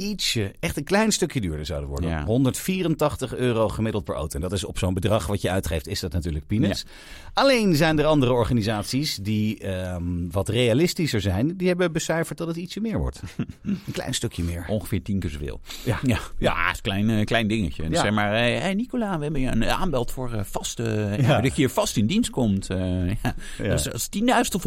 [0.00, 2.10] ietsje, echt een klein stukje duurder zouden worden.
[2.10, 2.24] Ja.
[2.24, 4.34] 184 euro gemiddeld per auto.
[4.34, 6.84] En dat is op zo'n bedrag wat je uitgeeft, is dat natuurlijk peanuts.
[7.34, 11.56] Alleen zijn er andere organisaties die ehm, wat realistischer zijn.
[11.56, 13.20] Die hebben becijferd dat het ietsje meer wordt.
[13.62, 14.64] een klein stukje meer.
[14.68, 15.60] Ongeveer tien keer zoveel.
[15.84, 15.98] Ja.
[16.02, 17.82] Ja, ja het is een klein, eh, klein dingetje.
[17.88, 18.02] Dus Ja.
[18.02, 21.50] zeg maar, hé hey, Nicola, we hebben je een aanbeld voor eh, vaste, dat je
[21.54, 22.70] hier vast in dienst komt.
[22.70, 22.78] eh.
[23.70, 24.62] Dus dat is 10.000 of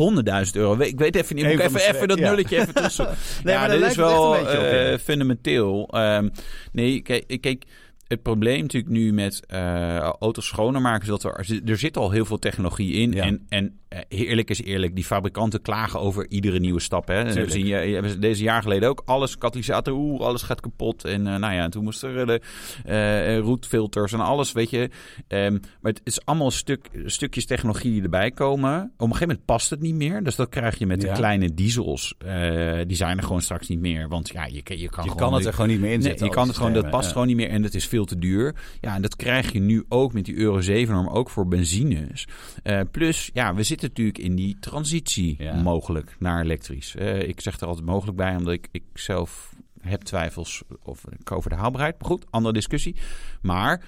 [0.46, 0.80] 100.000 euro.
[0.80, 3.08] Ik weet even niet, moet even, even dat nulletje even tussen.
[3.44, 4.98] Nee, maar dit is wel op, eh.
[5.24, 5.88] Fundamenteel.
[5.90, 6.30] Ehm,
[6.72, 7.66] nee, kijk, kijk,
[8.08, 12.12] het probleem natuurlijk nu met eh, auto's schoner maken is dat er, er zit al
[12.12, 13.12] heel veel technologie in.
[13.12, 13.24] Ja.
[13.24, 17.08] En, en eerlijk is eerlijk, die fabrikanten klagen over iedere nieuwe stap.
[17.08, 17.50] Hè.
[17.50, 21.06] Zien je, hebben deze jaar geleden ook alles, katalysator, oeh, alles gaat kapot.
[21.06, 22.42] En eh, nou ja, toen moesten er de
[22.86, 24.90] eh, roetfilters en alles, weet je.
[25.28, 28.82] Ehm, maar het is allemaal stuk, stukjes technologie die erbij komen.
[28.84, 30.24] Op een gegeven moment past het niet meer.
[30.24, 32.16] Dus dat krijg je met de kleine diesels.
[32.18, 34.08] Eh, die zijn er gewoon straks niet meer.
[34.08, 35.16] Want ja, je, je kan Je gewoon...
[35.16, 36.26] kan het er gewoon niet meer Nee, inzetten.
[36.26, 37.12] je kan het gewoon, dat past Ja.
[37.12, 38.56] gewoon niet meer en het is veel te duur.
[38.82, 42.28] Ja, en dat krijg je nu ook met die Euro 7-norm, ook voor benzines.
[42.64, 45.62] Eh, plus, ja, we zitten natuurlijk in die transitie Ja.
[45.62, 46.96] mogelijk naar elektrisch.
[46.96, 51.50] Eh, ik zeg er altijd mogelijk bij, omdat ik, ik zelf heb twijfels of, over
[51.50, 51.96] de haalbaarheid.
[52.00, 52.96] Maar goed, andere discussie.
[53.42, 53.82] Maar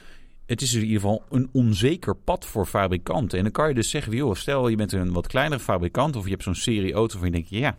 [0.46, 3.38] het is in ieder geval een onzeker pad voor fabrikanten.
[3.38, 6.16] En dan kan je dus zeggen, joh, stel je bent een wat kleinere fabrikant...
[6.16, 7.78] of je hebt zo'n serie auto's waarvan je denkt, ja,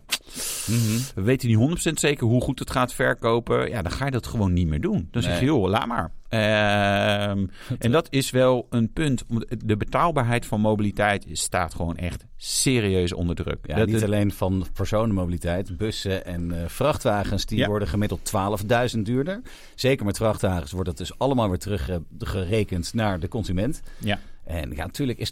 [1.15, 3.69] we weten niet 100% zeker hoe goed het gaat verkopen.
[3.69, 5.07] Ja, dan ga je dat gewoon niet meer doen.
[5.11, 6.11] Dan zeg je, joh, laat maar.
[6.29, 7.45] Ehm,
[7.79, 9.23] en dat is wel een punt.
[9.65, 13.57] De betaalbaarheid van mobiliteit staat gewoon echt serieus onder druk.
[13.67, 15.77] Ja, Dat- niet alleen van personenmobiliteit.
[15.77, 17.67] Bussen en eh, vrachtwagens die Ja.
[17.67, 19.41] worden gemiddeld 12.000 duurder.
[19.75, 23.81] Zeker met vrachtwagens wordt dat dus allemaal weer teruggerekend naar de consument.
[23.97, 24.19] ja.
[24.47, 25.29] En ja, natuurlijk is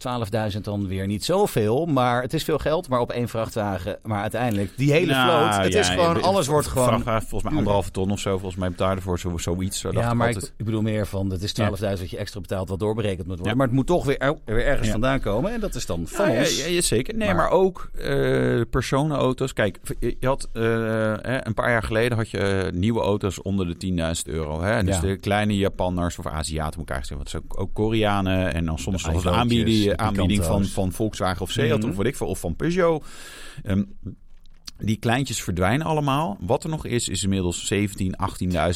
[0.56, 2.89] 12.000 dan weer niet zoveel, maar het is veel geld.
[2.89, 5.63] Maar op één vrachtwagen, maar uiteindelijk die hele Nou, vloot.
[5.63, 6.88] Het ja, is gewoon, alles wordt gewoon...
[6.88, 8.32] vrachtwagen, volgens mij anderhalve ton of zo.
[8.38, 9.80] Volgens mij betaalde voor zo, zoiets.
[9.80, 10.54] Zo Ja, maar ik, altijd.
[10.58, 13.47] ik bedoel meer van, het is 12.000 wat je extra betaalt, wat doorberekend moet worden.
[13.47, 13.58] Ja.
[13.58, 15.54] Maar het moet toch weer, er- weer ergens vandaan komen.
[15.54, 17.15] En dat is dan van Ja, zeker.
[17.15, 19.54] Nee, Maar- maar, ook eh, personenauto's.
[19.54, 23.75] Kijk, je had eh, een paar jaar geleden had je eh, nieuwe auto's onder de
[23.78, 24.62] 10.000 euro.
[24.62, 24.84] Hè?
[24.84, 27.49] Dus de kleine Japanners of Aziaten moet ik eigenlijk zeggen.
[27.49, 28.54] Want ook Koreanen.
[28.54, 31.89] En dan soms De een iVo'tjes, aanbieding, de aanbieding van, van Volkswagen of Seat Mhm.
[31.89, 32.19] of wat ik.
[32.21, 33.05] Of van Peugeot.
[33.63, 33.83] Ehm,
[34.77, 36.38] die kleintjes verdwijnen allemaal.
[36.39, 37.79] Wat er nog is, is inmiddels 17.000,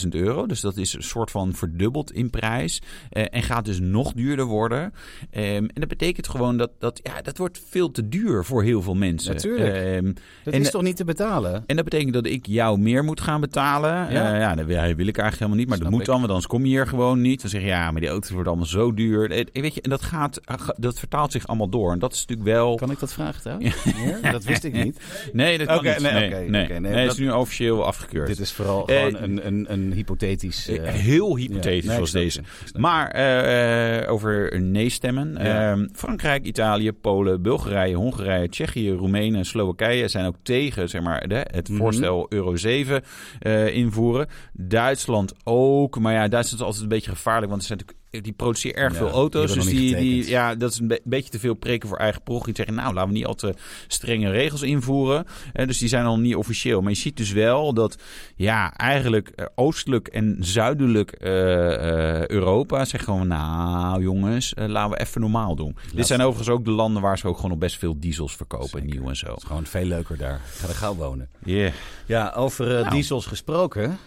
[0.03, 0.45] 18.000 euro.
[0.45, 2.81] Dus dat is een soort van verdubbeld in prijs.
[3.09, 4.93] Eh, en gaat dus nog duurder worden.
[5.31, 8.81] Ehm, en dat betekent gewoon dat, dat ja, dat wordt veel te duur voor heel
[8.81, 9.33] veel mensen.
[9.33, 9.75] Natuurlijk.
[9.75, 11.63] Ehm, Dat en, is toch niet te betalen?
[11.65, 13.91] en dat betekent dat ik jou meer moet gaan betalen.
[13.91, 14.09] Ja.
[14.09, 15.67] Ja, ja dat wil, wil ik eigenlijk helemaal niet.
[15.67, 16.05] Maar Snap dat moet ik.
[16.07, 17.41] dan, want anders kom je hier gewoon niet.
[17.41, 19.31] Dan zeg je, ja, maar die auto's worden allemaal zo duur.
[19.31, 20.39] Eh, Weet je, en dat, gaat,
[20.77, 21.91] dat vertaalt zich allemaal door.
[21.91, 22.75] En dat is natuurlijk wel...
[22.75, 23.83] Kan ik dat vragen trouwens?
[23.85, 24.31] Meneer?
[24.31, 24.99] Dat wist ik niet.
[25.33, 28.27] Nee, dat kan nee, Nee, nee, dat- is nu officieel afgekeurd.
[28.27, 30.67] Dit is vooral Eh, gewoon een, een, een hypothetisch...
[30.67, 32.41] eh, Heel hypothetisch ja, deze.
[32.77, 35.35] Maar eh, eh, over nee-stemmen.
[35.39, 35.71] Ja.
[35.71, 41.27] Ehm, Frankrijk, Italië, Polen, Bulgarije, Hongarije, Tsjechië, Roemenië en Slowakije zijn ook tegen zeg maar,
[41.27, 41.77] de, het Mhm.
[41.77, 43.01] voorstel Euro 7
[43.39, 44.27] eh, invoeren.
[44.53, 45.99] Duitsland ook.
[45.99, 47.49] Maar ja, Duitsland is altijd een beetje gevaarlijk.
[47.49, 49.53] Want er zijn natuurlijk die produceren erg Ja, veel auto's.
[49.53, 52.45] Dus die, die, ja, dat is een be- beetje te veel preken voor eigen prog.
[52.45, 53.53] Die zeggen, nou, laten we niet al te
[53.87, 55.25] strenge regels invoeren.
[55.53, 56.81] Eh, dus die zijn al niet officieel.
[56.81, 57.97] Maar je ziet dus wel dat,
[58.35, 65.21] ja, eigenlijk eh, oostelijk en zuidelijk eh, Europa zeggen gewoon, nou jongens, laten we even
[65.21, 65.75] normaal doen.
[65.93, 68.85] Dit zijn overigens ook de landen waar ze ook gewoon nog best veel diesels verkopen,
[68.85, 69.27] nieuw en zo.
[69.27, 70.35] Het is gewoon veel leuker daar.
[70.35, 71.29] Ik ga er gauw wonen.
[71.45, 71.71] Yeah.
[72.05, 72.89] Ja, over Nou.
[72.89, 73.97] diesels gesproken.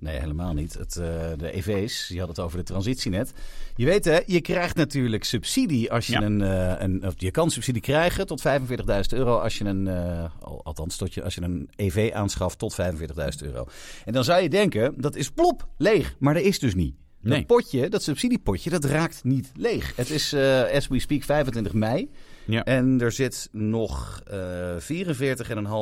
[0.00, 0.74] Nee, helemaal niet.
[0.74, 3.32] Het, eh, de EV's, die hadden het over de transitie net.
[3.76, 6.22] Je weet hè, je krijgt natuurlijk subsidie als je Ja.
[6.22, 7.06] een, eh, een...
[7.06, 9.86] Of je kan subsidie krijgen tot 45.000 euro als je een...
[9.88, 13.66] eh, al- althans, tot je, als je een EV aanschaft tot 45.000 euro.
[14.04, 16.14] En dan zou je denken, dat is plop, leeg.
[16.18, 16.94] Maar dat is dus niet.
[17.22, 17.44] Dat Nee.
[17.44, 19.96] potje, dat subsidiepotje, dat raakt niet leeg.
[19.96, 20.34] Het is,
[20.74, 22.10] as we speak, 25 mei.
[22.48, 22.64] Ja.
[22.64, 24.76] En er zit nog eh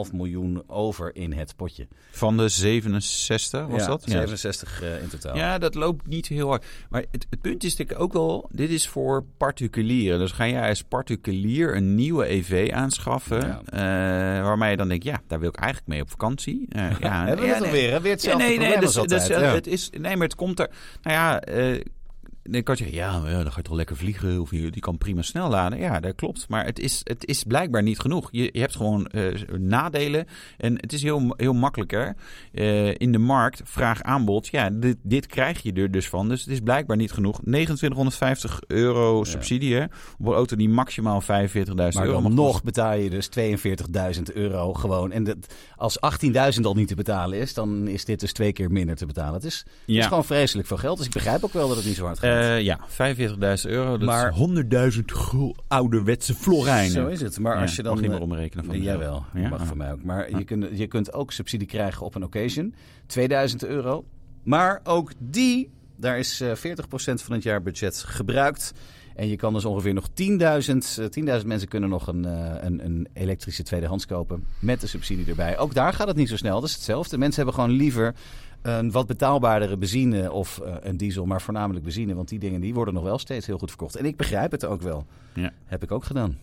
[0.08, 1.86] 44,5 miljoen over in het potje.
[2.10, 4.02] Van de 67 was ja, dat?
[4.06, 5.36] 67 eh, in totaal.
[5.36, 6.64] Ja, dat loopt niet heel hard.
[6.90, 10.18] Maar het, het punt is natuurlijk ook wel, dit is voor particulieren.
[10.18, 13.60] Dus ga jij als particulier een nieuwe EV aanschaffen, Ja.
[13.66, 16.66] eh, waarmee je dan denkt, ja, daar wil ik eigenlijk mee op vakantie.
[16.68, 18.02] Eh, ja, Hebben we het alweer?
[18.02, 19.40] Weer hetzelfde nee, nee, dat dat ja.
[19.40, 20.70] het is, nee, maar het komt er.
[21.02, 21.42] Nou ja,
[22.50, 24.40] dan kan je zeggen, ja, ja, dan ga je toch lekker vliegen.
[24.40, 25.78] Of je, die kan prima snel laden.
[25.78, 26.48] Ja, dat klopt.
[26.48, 28.28] Maar het is, het is blijkbaar niet genoeg.
[28.30, 29.24] Je, je hebt gewoon eh,
[29.58, 30.26] nadelen.
[30.56, 32.14] En het is heel, heel makkelijker.
[32.52, 34.46] eh, in de markt, vraag aanbod.
[34.46, 36.28] Ja, dit, dit krijg je er dus van.
[36.28, 37.40] Dus het is blijkbaar niet genoeg.
[37.44, 39.84] 2950 euro subsidie hè,
[40.18, 41.26] op een auto die maximaal 45.000
[41.74, 43.28] maar euro mag nog betaal je dus
[44.16, 45.12] 42.000 euro gewoon.
[45.12, 45.36] En dat,
[45.76, 45.98] als
[46.56, 49.34] 18.000 al niet te betalen is, dan is dit dus twee keer minder te betalen.
[49.34, 50.08] Het is, het is Ja.
[50.08, 50.96] gewoon vreselijk veel geld.
[50.96, 52.35] Dus ik begrijp ook wel dat het niet zo hard gaat.
[52.40, 53.90] Eh, ja, 45.000 euro.
[53.98, 56.90] Dat Maar- is 100.000 gul- ouderwetse florijnen.
[56.92, 57.38] Zo is het.
[57.38, 57.94] Maar Ja, als je dan...
[57.94, 59.24] mag maar eh, omrekenen van wel.
[59.34, 59.48] Ja?
[59.48, 60.02] Mag van mij ook.
[60.04, 62.74] Maar je, kunt, je kunt ook subsidie krijgen op een occasion.
[63.06, 64.04] 2000 euro.
[64.42, 66.54] Maar ook die, daar is eh 40%
[67.22, 68.72] van het jaarbudget gebruikt.
[69.14, 72.84] En je kan dus ongeveer nog 10.000 eh, 10.000 mensen kunnen nog een, eh, een,
[72.84, 74.44] een elektrische tweedehands kopen.
[74.58, 75.58] Met de subsidie erbij.
[75.58, 76.60] Ook daar gaat het niet zo snel.
[76.60, 77.18] Dat is hetzelfde.
[77.18, 78.14] Mensen hebben gewoon liever
[78.66, 81.26] een wat betaalbaardere benzine of eh, een diesel.
[81.26, 82.14] Maar voornamelijk benzine.
[82.14, 83.96] Want die dingen die worden nog wel steeds heel goed verkocht.
[83.96, 85.06] En ik begrijp het ook wel.
[85.32, 85.52] Ja.
[85.64, 86.38] Heb ik ook gedaan.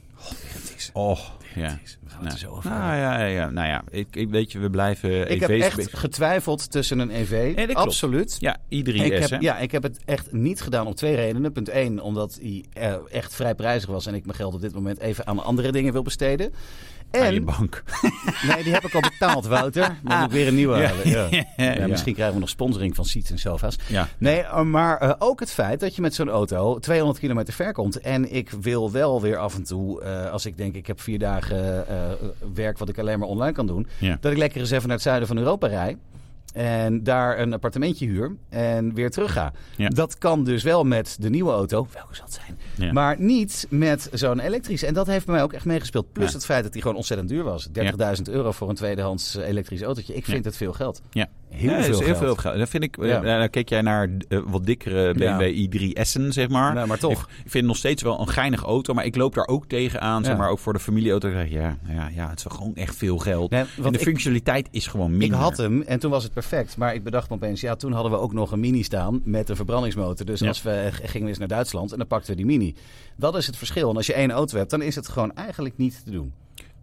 [0.93, 1.09] Oh.
[1.09, 1.19] Oh,
[1.55, 1.79] ja.
[2.03, 2.99] We gaan het er zo over nou, hebben.
[2.99, 3.49] ja, ja, ja.
[3.49, 7.09] Nou ja, ik, ik weet je, we blijven Ik heb EV's echt getwijfeld tussen een
[7.09, 7.53] EV.
[7.55, 7.75] Nee.
[7.75, 8.37] Absoluut.
[8.39, 9.17] Ja, i3S, ik hè?
[9.17, 11.51] heb, ja, ik heb het echt niet gedaan om twee redenen.
[11.51, 14.73] Punt één, omdat hij eh, echt vrij prijzig was en ik mijn geld op dit
[14.73, 16.53] moment even aan andere dingen wil besteden.
[17.21, 17.83] Aan je En, bank.
[18.49, 19.95] nee, die heb ik al betaald, Wouter.
[20.03, 20.87] Dan moet ik weer een nieuwe Ja.
[20.87, 21.09] halen.
[21.09, 21.27] Ja.
[21.57, 21.87] Ja.
[21.87, 23.75] Misschien krijgen we nog sponsoring van Seats en Sofa's.
[24.17, 27.73] Nee, eh, maar eh, ook het feit dat je met zo'n auto 200 kilometer ver
[27.73, 27.99] komt.
[27.99, 31.19] En ik wil wel weer af en toe, eh, als ik denk ik heb vier
[31.19, 31.85] dagen
[32.53, 33.87] werk wat ik alleen maar online kan doen.
[34.19, 35.97] Dat ik lekker eens even naar het zuiden van Europa rijd.
[36.53, 39.51] En daar een appartementje huur en weer terug ga.
[39.87, 41.87] Dat kan dus wel met de nieuwe auto.
[41.93, 42.59] Welke zal het zijn?
[42.75, 42.91] Ja.
[42.91, 44.85] Maar niet met zo'n elektrische.
[44.87, 46.11] En dat heeft bij mij ook echt meegespeeld.
[46.11, 46.33] Plus Ja.
[46.33, 47.67] het feit dat die gewoon ontzettend duur was.
[47.71, 50.15] 30.000 euro voor een tweedehands eh, elektrisch autootje.
[50.15, 51.01] Ik vind het veel geld.
[51.11, 51.27] Ja.
[51.49, 52.17] Heel Ja, veel is heel geld.
[52.17, 52.57] veel geld.
[52.57, 52.95] Dat vind ik.
[53.05, 53.23] Ja.
[53.23, 55.67] eh, dan keek jij naar eh, wat dikkere BMW Ja.
[56.03, 56.73] i3S'en, zeg maar.
[56.73, 57.11] Nou, maar toch.
[57.11, 59.65] Ik, ik vind het nog steeds wel een geinige auto, maar ik loop daar ook
[59.67, 60.39] tegenaan, zeg Ja.
[60.39, 61.27] maar, ook voor de familieauto.
[61.27, 63.49] Ik zeg, ja, ja, ja, het is wel gewoon echt veel geld.
[63.51, 65.37] Nee, en want de ik- functionaliteit is gewoon minder.
[65.37, 66.77] Ik had hem en toen was het perfect.
[66.77, 69.49] Maar ik bedacht me opeens, ja, toen hadden we ook nog een mini staan met
[69.49, 70.25] een verbrandingsmotor.
[70.25, 70.47] Dus Ja.
[70.47, 72.62] als we gingen we eens naar Duitsland en dan pakten we die mini.
[73.17, 73.89] Dat is het verschil.
[73.89, 76.33] En als je één auto hebt, dan is het gewoon eigenlijk niet te doen.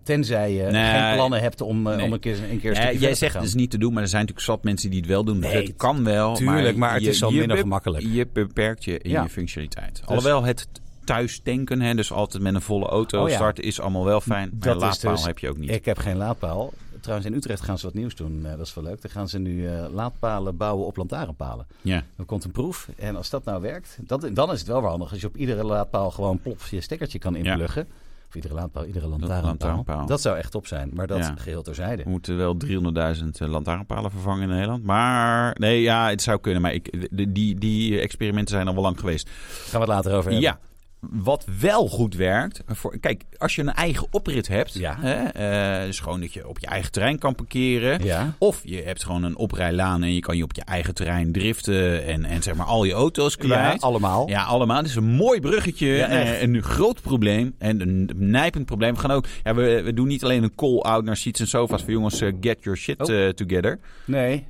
[0.02, 1.00] Tenzij je Nee.
[1.00, 2.04] geen plannen hebt om, eh, Nee.
[2.06, 4.20] om een keer een, keer jij zegt het is niet te doen, maar er zijn
[4.20, 5.38] natuurlijk zat mensen die het wel doen.
[5.38, 6.34] Nee, het kan wel.
[6.34, 8.04] tuurlijk, maar het je- is je minder gemakkelijk.
[8.12, 9.22] Je beperkt je in Ja.
[9.22, 10.02] je functionaliteit.
[10.04, 10.68] Alhoewel het
[11.04, 13.34] thuis tanken, hè, dus altijd met een volle auto Oh ja.
[13.34, 14.48] starten, is allemaal wel fijn.
[14.50, 15.70] Maar Dat een is laadpaal dus- heb je ook niet.
[15.70, 16.72] Ik heb geen laadpaal.
[17.00, 18.46] Trouwens, in Utrecht gaan ze wat nieuws doen.
[18.46, 19.02] Eh, dat is wel leuk.
[19.02, 21.66] Dan gaan ze nu eh, laadpalen bouwen op lantaarnpalen.
[21.82, 22.02] Ja.
[22.16, 22.88] Dan komt een proef.
[22.96, 25.10] En als dat nou werkt, dat, dan is het wel handig.
[25.10, 27.88] Als je op iedere laadpaal gewoon plop je stekkertje kan inpluggen.
[28.28, 30.06] Of iedere laadpaal, iedere lantaarnpaal.
[30.06, 30.90] Dat zou echt top zijn.
[30.94, 31.34] Maar dat Ja.
[31.38, 32.02] geheel terzijde.
[32.02, 34.84] We moeten wel 300.000 lantaarnpalen vervangen in Nederland.
[34.84, 36.62] Maar nee, ja, het zou kunnen.
[36.62, 39.30] Maar ik, die, die experimenten zijn al wel lang geweest.
[39.30, 40.48] Gaan we het later over hebben.
[40.50, 40.58] Ja.
[41.00, 42.62] Wat wel goed werkt.
[42.66, 44.74] Voor, kijk, als je een eigen oprit hebt.
[44.74, 44.96] Ja.
[45.00, 45.14] Hè,
[45.80, 48.04] eh, dus gewoon dat je op je eigen terrein kan parkeren.
[48.04, 48.34] Ja.
[48.38, 52.04] Of je hebt gewoon een oprijlaan en je kan je op je eigen terrein driften.
[52.06, 53.72] En, en zeg maar al je auto's kwijt.
[53.80, 54.28] Ja, allemaal.
[54.28, 54.76] Ja, allemaal.
[54.76, 55.86] Het is een mooi bruggetje.
[55.86, 56.32] Ja, echt.
[56.32, 57.54] Eh, een groot probleem.
[57.58, 58.94] En een nijpend probleem.
[58.94, 59.24] We gaan ook.
[59.44, 62.20] Ja, we, we doen niet alleen een call-out naar seats en sofa's voor jongens.
[62.20, 63.24] eh, get your shit Oh.
[63.26, 63.78] eh, together.
[64.04, 64.46] Nee.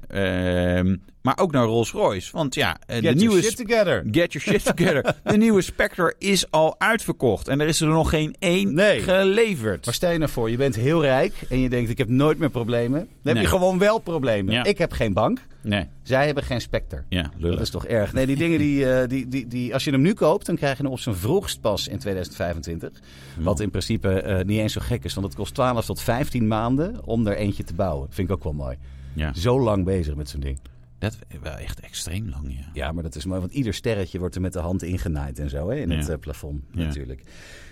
[1.23, 2.33] Maar ook naar Rolls Royce.
[2.33, 3.35] Want ja, eh, Get de nieuwe.
[3.35, 4.05] your shit together.
[4.11, 5.15] Get your shit together.
[5.33, 7.49] de nieuwe Spectre is al uitverkocht.
[7.49, 9.01] En er is er nog geen één Nee.
[9.01, 9.85] geleverd.
[9.85, 12.39] Maar stel je nou voor, je bent heel rijk en je denkt ik heb nooit
[12.39, 13.09] meer problemen.
[13.23, 14.55] Dan heb je gewoon wel problemen.
[14.55, 14.65] Ja.
[14.65, 15.39] Ik heb geen bank.
[15.63, 15.87] Nee.
[16.03, 17.03] Zij hebben geen Spectre.
[17.09, 18.13] Ja, Dat is toch erg.
[18.13, 20.77] Nee, die dingen die, eh, die, die, die, als je hem nu koopt, dan krijg
[20.77, 22.91] je hem op zijn vroegst pas in 2025.
[23.39, 26.47] Wat in principe eh, niet eens zo gek is, want het kost 12 tot 15
[26.49, 28.07] maanden om er eentje te bouwen.
[28.11, 28.77] Vind ik ook wel mooi.
[29.15, 29.33] Ja.
[29.35, 30.59] Zo lang bezig met zo'n ding.
[31.01, 32.71] Dat wel echt extreem lang, ja.
[32.73, 35.51] Ja, maar dat is mooi, want ieder sterretje wordt er met de hand ingenaaid en
[35.51, 35.97] zo hè, in Ja.
[35.97, 36.85] het eh, plafond Ja.
[36.85, 37.23] natuurlijk.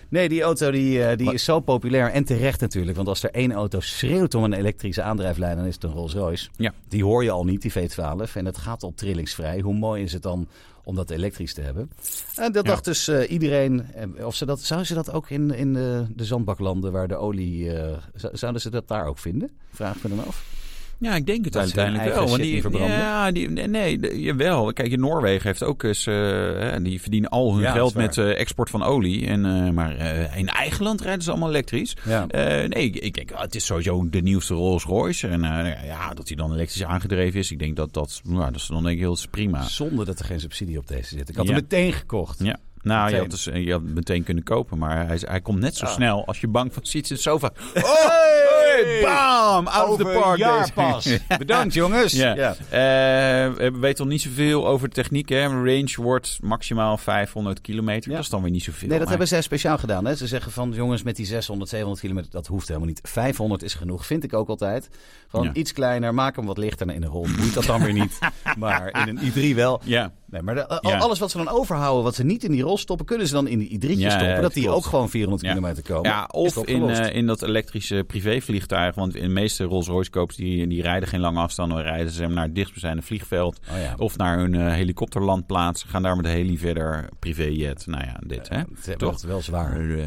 [0.09, 2.95] Nee, die auto die, eh, die is zo populair en terecht natuurlijk.
[2.97, 6.13] Want als er één auto schreeuwt om een elektrische aandrijflijn, dan is het een Rolls
[6.13, 6.49] Royce.
[6.55, 6.73] Ja.
[6.87, 8.35] Die hoor je al niet, die V12.
[8.35, 9.59] En het gaat al trillingsvrij.
[9.59, 10.47] Hoe mooi is het dan
[10.83, 11.89] om dat elektrisch te hebben?
[12.35, 12.71] En dat Ja.
[12.71, 13.85] dacht dus eh, iedereen.
[13.93, 17.15] eh, Of ze dat, zouden ze dat ook in, in de, de zandbaklanden waar de
[17.15, 17.73] olie...
[17.73, 19.49] eh, zou- zouden ze dat daar ook vinden?
[19.71, 20.57] Vraag ik me dan af.
[20.99, 22.27] Ja, ik denk het Dat uiteindelijk wel.
[22.27, 24.73] Want die, ja, die, nee, nee, jawel.
[24.73, 28.69] Kijk, Noorwegen heeft ook eens, eh, die verdienen al hun Ja, geld met eh, export
[28.69, 29.27] van olie.
[29.27, 29.95] En, eh, maar
[30.37, 31.95] in eigen land rijden ze allemaal elektrisch.
[32.05, 32.25] Ja.
[32.67, 35.27] Nee, ik, denk, het is sowieso de nieuwste Rolls Royce.
[35.27, 37.51] En eh, ja, dat hij dan elektrisch aangedreven is.
[37.51, 39.61] Ik denk dat dat, nou, dat is dan denk ik heel prima.
[39.63, 41.29] Zonder dat er geen subsidie op deze zit.
[41.29, 41.51] Ik had Ja.
[41.53, 42.39] hem meteen gekocht.
[42.43, 42.57] Ja.
[42.81, 45.75] Nou, je had, dus, je had het meteen kunnen kopen, maar hij, hij komt net
[45.75, 45.91] zo Ah.
[45.91, 47.51] snel als je bank van ziet de sofa.
[47.75, 48.58] Oh,
[49.01, 50.37] Bam, out of the Over park.
[50.37, 50.73] jaar deze.
[50.73, 51.17] pas.
[51.37, 52.13] Bedankt jongens.
[52.13, 52.35] Ja.
[52.35, 52.55] Ja.
[52.69, 55.29] Eh, we weten nog niet zoveel over de techniek.
[55.29, 55.41] Hè.
[55.47, 58.09] Range wordt maximaal 500 kilometer.
[58.09, 58.15] Ja.
[58.15, 58.79] Dat is dan weer niet zoveel.
[58.81, 60.05] Nee, dat maar- hebben zij speciaal gedaan.
[60.05, 60.15] Hè?
[60.15, 62.99] Ze zeggen van jongens met die 600, 700 kilometer, dat hoeft helemaal niet.
[63.03, 64.89] 500 is genoeg, vind ik ook altijd.
[65.27, 65.53] Van Ja.
[65.53, 67.27] iets kleiner, maak hem wat lichter in een rol.
[67.37, 68.17] Moet dat dan weer niet.
[68.57, 69.81] Maar in een i3 wel.
[69.83, 70.97] Ja, Nee, maar de- Ja.
[70.97, 73.47] alles wat ze dan overhouden, wat ze niet in die rol stoppen, kunnen ze dan
[73.47, 74.29] in die i3'tje Ja, stoppen.
[74.29, 75.49] ja, dat die ook gewoon 400 Ja.
[75.53, 76.09] kilometer komen.
[76.11, 78.95] ja of in, eh, in dat elektrische privévliegtuig.
[78.95, 81.77] Want in de meeste Rolls-Royce koops die, die rijden geen lange afstanden.
[81.77, 83.59] Dan rijden ze naar het dichtstbijzijnde vliegveld.
[83.69, 83.75] Oh.
[83.97, 85.83] Of naar hun eh, helikopterlandplaats.
[85.83, 87.09] Gaan daar met de heli verder.
[87.19, 87.87] Privéjet.
[87.87, 88.61] Nou ja, dit hè.
[88.81, 89.11] Ze Toch?
[89.11, 89.79] het wel zwaar.
[89.81, 90.03] Uh,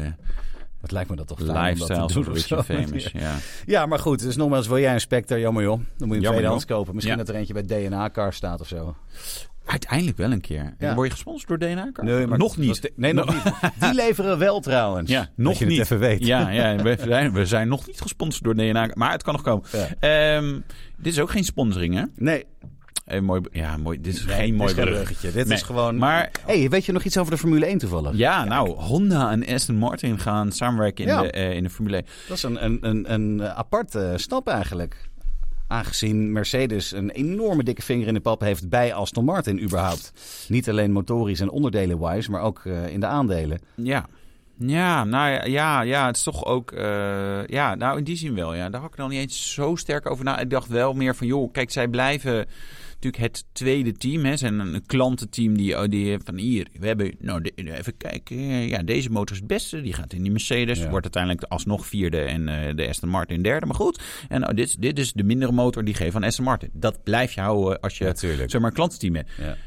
[0.81, 2.61] Het lijkt me dat toch lifestyle te doen zo.
[2.61, 3.11] famous.
[3.19, 3.35] Ja.
[3.65, 4.19] Ja, maar goed.
[4.19, 5.39] Dus nogmaals, wil jij een Spectre?
[5.39, 5.71] Jammer joh.
[5.77, 6.93] Dan moet je hem Jammer, tweedehands kopen.
[6.95, 7.23] Misschien Ja.
[7.23, 8.95] dat er eentje bij DNA-car staat of zo.
[9.65, 10.73] Uiteindelijk wel een keer.
[10.79, 10.93] Ja.
[10.95, 11.89] Word je gesponsord door DNA?
[12.01, 12.81] Nee, maar nog niet.
[12.81, 13.53] dat- Nee, nog niet.
[13.79, 15.09] Die leveren wel trouwens.
[15.09, 15.79] Ja, Dat nog je het niet.
[15.81, 16.25] even weet.
[16.25, 19.41] Ja, ja we, zijn, we zijn nog niet gesponsord door DNA, maar het kan nog
[19.43, 19.63] komen.
[19.71, 19.87] Ja.
[20.35, 20.59] Ehm,
[20.97, 22.03] dit is ook geen sponsoring, hè?
[22.15, 22.45] Nee,
[23.21, 25.31] mooi, ja, mooi, dit is nee, geen dit mooi is bruggetje.
[25.31, 25.97] Dit Nee, is gewoon...
[25.97, 28.15] Maar hey, weet je nog iets over de Formule 1 toevallig?
[28.17, 31.21] ja, nou, Honda en Aston Martin gaan samenwerken in, Ja.
[31.21, 32.05] de, eh, in de Formule 1.
[32.27, 35.09] Dat is een, een, een, een aparte stap eigenlijk.
[35.73, 40.13] Aangezien Mercedes een enorme dikke vinger in de pap heeft bij Aston Martin überhaupt.
[40.47, 43.59] Niet alleen motorisch en onderdelen-wise, maar ook eh, in de aandelen.
[43.75, 44.05] Ja,
[44.57, 46.71] Ja, nou ja, ja, het is toch ook...
[46.71, 48.69] eh, ja, nou in die zin wel, ja.
[48.69, 50.39] Daar had ik nog niet eens zo sterk over na.
[50.39, 52.45] Ik dacht wel meer van, joh, kijk, zij blijven
[53.03, 54.25] natuurlijk het tweede team.
[54.25, 54.37] Hè.
[54.37, 58.37] Zijn een, klantenteam die, oh, die van hier, we hebben, nou, de- even kijken.
[58.37, 59.81] eh, Ja, deze motor is het beste.
[59.81, 60.79] Die gaat in die Mercedes.
[60.79, 60.89] Ja.
[60.89, 63.65] Wordt uiteindelijk alsnog vierde en eh, de Aston Martin derde.
[63.65, 64.01] Maar goed.
[64.29, 66.69] En nou, dit, dit is de mindere motor die geeft van Aston Martin.
[66.73, 68.51] Dat blijf je houden als je, Natuurlijk.
[68.51, 69.57] zeg maar, een klantenteam hebt Ja.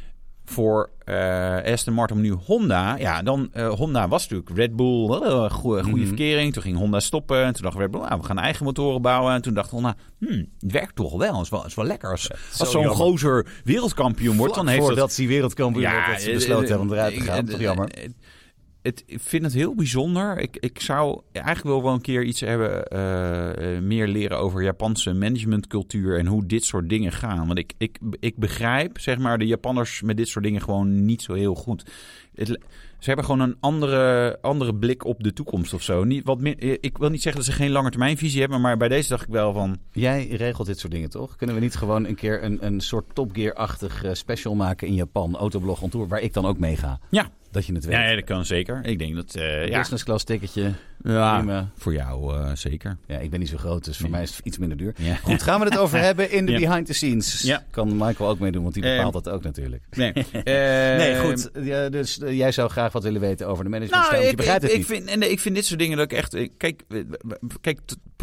[0.50, 2.96] Voor eh Aston Martin nu Honda.
[2.96, 6.06] Ja, dan eh, Honda was natuurlijk Red Bull, uh, goede, goede Mhm.
[6.06, 6.52] verkering.
[6.52, 7.44] Toen ging Honda stoppen.
[7.44, 9.34] En toen dacht Red Bull, nou, we gaan eigen motoren bouwen.
[9.34, 11.32] En toen dacht Honda, hmm, het werkt toch wel.
[11.34, 12.10] Het is wel, het is wel lekker.
[12.10, 15.16] Als, als zo'n gozer wereldkampioen wordt, dan heeft Voordat dat...
[15.16, 17.44] hij wereldkampioen wordt, dat ze besloten hebben om eruit te gaan.
[17.44, 17.90] Toch jammer.
[18.86, 20.38] Het, ik vind het heel bijzonder.
[20.38, 24.62] Ik, ik zou eigenlijk wel wel een keer iets hebben, eh, eh, meer leren over
[24.62, 27.46] Japanse managementcultuur en hoe dit soort dingen gaan.
[27.46, 31.22] Want ik, ik, ik begrijp, zeg maar, de Japanners met dit soort dingen gewoon niet
[31.22, 31.84] zo heel goed.
[32.34, 32.58] Het,
[32.98, 36.04] ze hebben gewoon een andere, andere blik op de toekomst of zo.
[36.04, 38.88] Niet, wat meer, eh, ik wil niet zeggen dat ze geen langetermijnvisie hebben, maar bij
[38.88, 39.78] deze dacht ik wel van...
[39.92, 41.36] Jij regelt dit soort dingen toch?
[41.36, 44.94] Kunnen we niet gewoon een keer een, een soort Top Gear-achtig eh, special maken in
[44.94, 45.36] Japan?
[45.36, 47.00] Autoblog on tour, waar ik dan ook mee ga.
[47.10, 47.94] Ja, Dat je het weet.
[47.94, 48.80] ja, ja, dat kan zeker.
[48.84, 49.34] Ik denk dat...
[49.34, 50.72] eh, ja, Business class ticketje.
[51.02, 51.70] ja, prima.
[51.76, 52.96] voor jou eh, zeker.
[53.06, 54.94] Ja, ik ben niet zo groot, dus voor mij is het iets minder duur.
[54.98, 55.14] Ja.
[55.14, 57.42] Goed, gaan we het over hebben in de behind the scenes.
[57.42, 57.62] Ja.
[57.70, 59.82] Kan Michael ook meedoen, want die bepaalt Ehm, dat ook natuurlijk.
[59.90, 60.42] Nee, nee,
[61.12, 61.50] Eh, goed.
[61.62, 64.30] Ja, dus eh, jij zou graag wat willen weten over de managementstijl, Nou, want je
[64.30, 64.96] ik, begrijpt ik, het ik, niet.
[64.98, 66.34] vind, en nee, ik vind dit soort dingen dat ik echt...
[66.34, 66.82] ik- Kijk,
[67.60, 67.80] kijk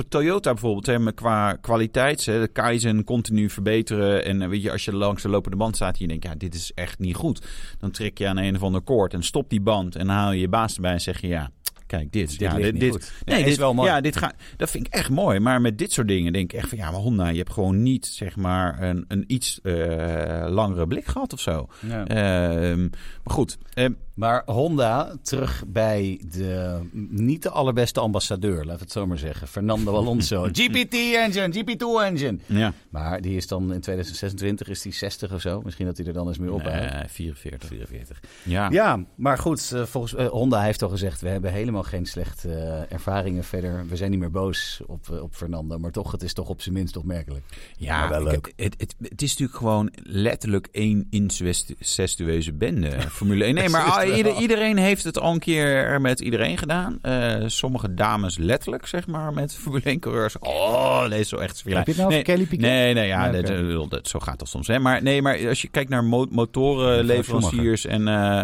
[0.10, 4.26] Toyota bijvoorbeeld, hè, qua kwaliteit, hè, de Kaizen continu verbeteren.
[4.26, 6.56] En weet je, als je langs de lopende band staat en je denkt, ja, dit
[6.56, 7.42] is echt niet goed.
[7.80, 10.32] Dan trek je aan een of ander koord en stop die band en dan haal
[10.32, 11.52] je je baas erbij en zeg je, ja,
[11.98, 12.30] kijk, dit.
[12.30, 12.80] Dit ja, dit.
[12.80, 12.92] Nee,
[13.26, 13.90] Ja, dit is wel mooi.
[13.90, 15.40] Ja, dit ga, dat vind ik echt mooi.
[15.40, 17.84] Maar met dit soort dingen denk ik echt van, ja, maar Honda, je hebt gewoon
[17.84, 21.68] niet, zeg maar, een, een iets eh, langere blik gehad of zo.
[21.88, 22.06] Ja.
[22.06, 22.82] Ehm,
[23.24, 29.08] maar goed, ehm, Maar Honda, terug bij de niet de allerbeste ambassadeur, we het zo
[29.08, 29.48] maar zeggen.
[29.48, 30.44] Fernando Alonso.
[30.52, 32.38] GPT-engine, GP2-engine.
[32.46, 32.74] ja.
[32.90, 35.62] Maar die is dan in 2026, is die 60 of zo.
[35.62, 36.76] Misschien dat hij er dan eens mee opbouwt.
[36.92, 37.70] Eh, 44.
[37.70, 38.20] 44.
[38.44, 38.70] Ja.
[38.72, 42.54] Ja, maar goed, eh, volgens eh, Honda heeft al gezegd: we hebben helemaal geen slechte
[42.54, 43.88] eh, ervaringen verder.
[43.88, 46.76] We zijn niet meer boos op, op Fernando, maar toch, het is toch op zijn
[46.76, 47.44] minst opmerkelijk.
[47.78, 48.54] Ja, Maar wel ik- leuk.
[48.56, 53.54] Het, het, het is natuurlijk gewoon letterlijk één incestueuze bende, Formule 1.
[53.56, 56.98] Nee, maar Ieder- iedereen heeft het al een keer met iedereen gedaan.
[57.02, 60.40] Eh, sommige dames letterlijk, zeg maar, met Formule 1-coureurs.
[60.40, 61.64] Oh, nee, zo echt.
[61.66, 62.60] Heb je het nou over Kelly Piquet?
[62.70, 63.74] Nee, nee, ja, Ja, dat, oké.
[63.74, 64.68] dat- dat- zo gaat dat soms.
[64.68, 64.80] Hè.
[64.80, 68.08] Maar, nee, maar als je kijkt naar mo- motorenleveranciers en...
[68.08, 68.44] eh,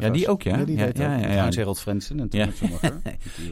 [0.00, 0.56] ja, die ook, ja.
[0.58, 1.22] Ja, die ja, deed ja, ook.
[1.22, 2.48] ja, Harold en Ja.
[2.54, 3.00] Schumacher.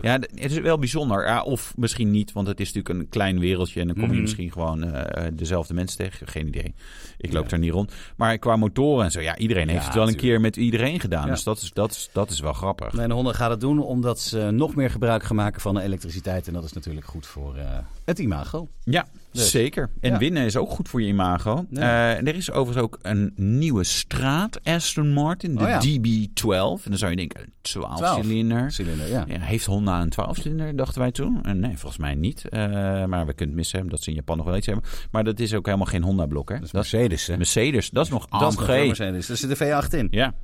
[0.34, 1.26] Het is wel bijzonder.
[1.26, 3.80] Ja, of misschien niet, want het is natuurlijk een klein wereldje.
[3.80, 4.20] En dan kom je Mhm.
[4.22, 6.26] misschien gewoon eh, dezelfde mensen tegen.
[6.26, 6.74] Geen idee.
[7.18, 7.50] Ik loop Ja.
[7.50, 7.92] er niet rond.
[8.16, 11.28] Maar qua motoren en zo, ja, iedereen heeft het wel een keer met iedereen gedaan.
[11.28, 12.94] Dus dat is, dat, is, dat is wel grappig.
[12.94, 16.46] En Honda gaat het doen omdat ze nog meer gebruik gaan maken van de elektriciteit.
[16.46, 17.64] En dat is natuurlijk goed voor eh,
[18.04, 18.68] het imago.
[18.84, 19.50] Ja, Dus.
[19.50, 19.90] zeker.
[20.00, 20.18] En Ja.
[20.18, 21.66] winnen is ook goed voor je imago.
[21.70, 21.80] Ja.
[22.12, 25.80] Eh, en er is overigens ook een nieuwe straat, Aston Martin, de Oh ja.
[25.80, 26.84] DB12.
[26.84, 28.72] En dan zou je denken, een 12-cilinder.
[28.72, 29.24] Cilinder, ja.
[29.28, 31.44] Ja, heeft Honda een 12-cilinder, dachten wij toen?
[31.44, 32.48] Eh, nee, volgens mij niet.
[32.48, 32.60] Eh,
[33.04, 34.84] maar we kunnen het missen, omdat ze in Japan nog wel iets hebben.
[35.10, 36.54] Maar dat is ook helemaal geen Honda-blok, hè?
[36.56, 37.36] Dat is Mercedes, hè?
[37.36, 38.86] Mercedes, dat is nog Dat is nog AMG.
[38.86, 39.26] Mercedes.
[39.26, 40.08] Daar zit de V8 in.
[40.10, 40.34] Ja.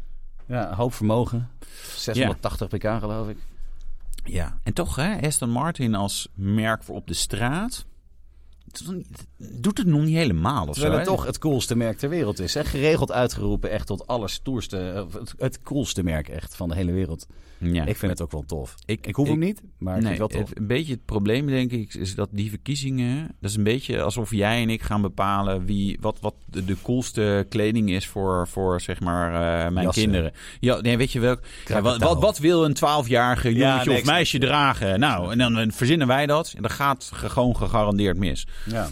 [0.46, 1.48] Ja, hoop vermogen.
[1.96, 3.36] 680 pk geloof ik.
[4.24, 7.86] ja, en toch, hè, Aston Martin als merk voor op de straat...
[9.36, 12.38] doet het nog niet helemaal of Terwijl zo, het toch het coolste merk ter wereld
[12.38, 12.54] is.
[12.54, 12.64] Hè?
[12.64, 17.26] Geregeld uitgeroepen echt tot allerstoerste, het, het coolste merk echt van de hele wereld.
[17.60, 17.84] Ja.
[17.86, 18.74] Ik vind het ook wel tof.
[18.86, 20.48] Ik- Ik, hoef ik- hem niet, maar ik nee, vind het wel tof.
[20.50, 24.02] het- een beetje het probleem denk ik is dat die verkiezingen, dat is een beetje
[24.02, 28.48] alsof jij en ik gaan bepalen wie wat, wat de, de coolste kleding is voor,
[28.48, 30.02] voor zeg maar eh, mijn Jassen.
[30.02, 30.32] kinderen.
[30.60, 31.36] Ja, nee, weet je wel?
[31.66, 35.00] Ja, wat, wat, wat wil een twaalfjarige Ja, jongetje nee, of ik meisje dragen?
[35.00, 38.46] Nou, en dan verzinnen wij dat en dat gaat ge- gewoon gegarandeerd mis.
[38.66, 38.88] Ja.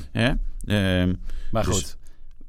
[0.67, 1.13] Ehm,
[1.51, 1.97] Maar Dus- goed,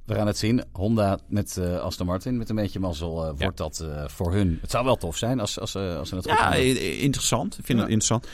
[0.07, 0.63] we gaan het zien.
[0.71, 4.57] Honda met eh Aston Martin, met een beetje mazzel, eh, wordt dat eh, voor hun.
[4.61, 7.57] Het zou wel tof zijn als, als, als ze het goed Ja, interessant.
[7.57, 7.83] Ik vind Ja.
[7.85, 8.27] het interessant.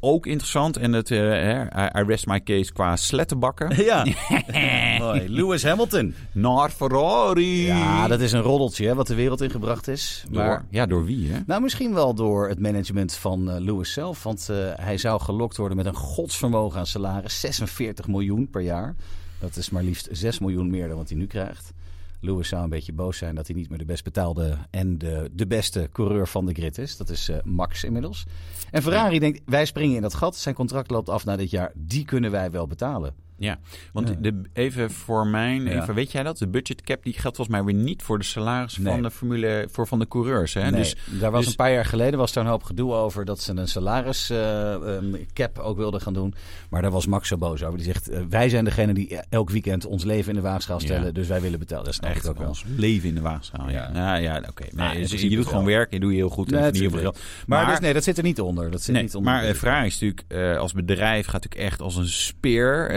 [0.00, 3.74] Ook interessant, en het, I, rest my case qua slettenbakken.
[3.84, 4.06] Ja,
[5.04, 5.28] mooi.
[5.28, 6.14] Lewis Hamilton.
[6.32, 7.64] Naar Ferrari.
[7.66, 10.24] Ja, dat is een roddeltje hè, wat de wereld ingebracht is.
[10.30, 11.38] Door, Maar ja, door wie, hè?
[11.46, 14.22] Nou, misschien wel door het management van Lewis zelf.
[14.22, 17.40] Want hij zou gelokt worden met een godsvermogen aan salaris.
[17.40, 18.94] 46 miljoen per jaar.
[19.38, 21.72] Dat is maar liefst 6 miljoen meer dan wat hij nu krijgt.
[22.20, 25.30] Lewis zou een beetje boos zijn dat hij niet meer de best betaalde en de,
[25.32, 26.96] de beste coureur van de grid is.
[26.96, 28.26] Dat is eh, Max inmiddels.
[28.70, 30.36] En Ferrari denkt, wij springen in dat gat.
[30.36, 31.72] Zijn contract loopt af na dit jaar.
[31.74, 33.14] Die kunnen wij wel betalen.
[33.38, 33.58] Ja,
[33.92, 34.14] want Ja.
[34.18, 35.82] De, even voor mijn, Ja.
[35.82, 36.38] even, weet jij dat?
[36.38, 38.92] De budget cap die geldt volgens mij weer niet voor de salaris Nee.
[38.92, 40.54] van de formule, voor van de coureurs.
[40.54, 40.62] Hè?
[40.62, 43.24] Nee, Dus daar was dus- een paar jaar geleden was daar een hoop gedoe over
[43.24, 45.14] dat ze een salaris eh, ehm,
[45.60, 46.34] ook wilden gaan doen.
[46.70, 47.76] Maar daar was Max zo boos over.
[47.76, 51.04] Die zegt, eh, wij zijn degene die elk weekend ons leven in de waagschaal stellen.
[51.06, 51.10] Ja.
[51.12, 51.84] Dus wij willen betalen.
[51.84, 52.48] Dat snap ik ook wel.
[52.48, 53.68] ons leven in de waagschaal.
[53.70, 53.94] Ja, Ja.
[53.94, 54.64] ja, ja oké.
[54.70, 56.90] Nou, Nee, dus je doet gewoon werk, je doe je heel goed en Nee, heel
[56.90, 57.18] veel geld.
[57.46, 58.70] Maar, dus, nee, dat zit er niet onder.
[58.70, 59.32] Dat zit niet onder.
[59.32, 62.90] maar de vraag is natuurlijk, eh, als bedrijf gaat natuurlijk echt als een speer.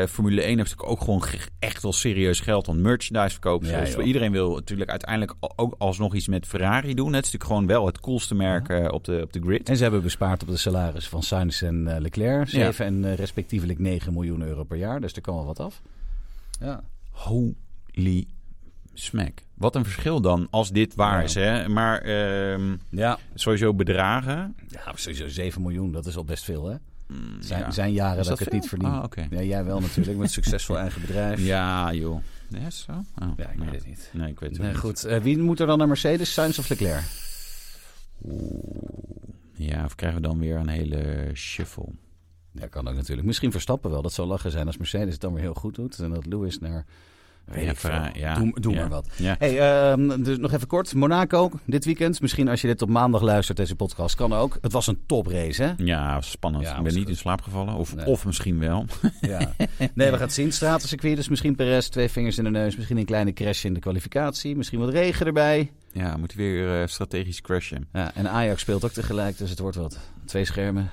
[0.00, 3.68] Eh, Formule 1 heeft natuurlijk ook gewoon ge- echt wel serieus geld aan merchandise verkopen.
[3.68, 4.06] Ja, dus joh.
[4.06, 7.12] iedereen wil natuurlijk uiteindelijk ook alsnog iets met Ferrari doen.
[7.12, 9.68] Het is natuurlijk gewoon wel het coolste merk eh, op, de, op de grid.
[9.68, 12.48] En ze hebben bespaard op de salaris van Sainz en eh, Leclerc.
[12.48, 15.00] 7 en respectievelijk 9 miljoen euro per jaar.
[15.00, 15.82] Dus er kan wel wat af.
[16.60, 16.82] Ja.
[17.10, 18.26] Holy
[18.94, 19.38] smack.
[19.54, 21.34] Wat een verschil dan als dit waar is.
[21.34, 21.68] Hè?
[21.68, 23.18] Maar ehm, Ja.
[23.34, 24.56] sowieso bedragen.
[24.68, 25.92] ja, sowieso 7 miljoen.
[25.92, 26.76] Dat is al best veel, hè?
[27.40, 27.70] Zijn, ja.
[27.70, 28.88] zijn jaren dat, dat ik het niet verdien.
[28.88, 29.04] Ah.
[29.30, 31.44] Ja, jij wel natuurlijk, met een succesvol eigen bedrijf.
[31.54, 32.20] Ja, joh.
[32.48, 32.92] Ja, zo?
[32.92, 33.70] Oh, Ja, ik nee.
[33.70, 34.10] weet het niet.
[34.12, 34.78] Nee, ik weet het Nee, niet.
[34.78, 35.04] goed.
[35.04, 37.04] Eh, wie moet er dan naar Mercedes, Sainz of Leclerc?
[39.52, 41.88] Ja, of krijgen we dan weer een hele shuffle?
[42.52, 43.26] Ja, kan ook natuurlijk.
[43.26, 44.02] Misschien Verstappen wel.
[44.02, 45.98] Dat zou lachen zijn als Mercedes het dan weer heel goed doet.
[45.98, 46.84] En dat Lewis naar...
[47.46, 47.90] Weet Ja, ik veel.
[47.90, 48.34] Ferrari, ja.
[48.34, 48.80] Doe, doe Ja.
[48.80, 49.08] maar wat.
[49.16, 49.36] Ja.
[49.38, 49.58] Hey,
[49.90, 50.94] ehm, dus nog even kort.
[50.94, 52.20] Monaco, dit weekend.
[52.20, 54.58] Misschien als je dit op maandag luistert, deze podcast, kan ook.
[54.60, 55.72] Het was een toprace, hè?
[55.76, 56.66] Ja, spannend.
[56.66, 57.08] Ik ben niet goed.
[57.08, 57.74] in slaap gevallen.
[57.74, 58.06] Of, Nee.
[58.06, 58.84] of misschien wel.
[59.20, 59.38] Ja.
[59.94, 60.52] Nee, we gaan het zien.
[60.52, 62.76] Stratencircuit, dus misschien Perez, twee vingers in de neus.
[62.76, 64.56] Misschien een kleine crash in de kwalificatie.
[64.56, 65.70] Misschien wat regen erbij.
[65.92, 67.88] Ja, moet weer eh, strategisch crashen.
[67.92, 69.98] Ja, en Ajax speelt ook tegelijk, dus het wordt wat.
[70.24, 70.90] Twee schermen.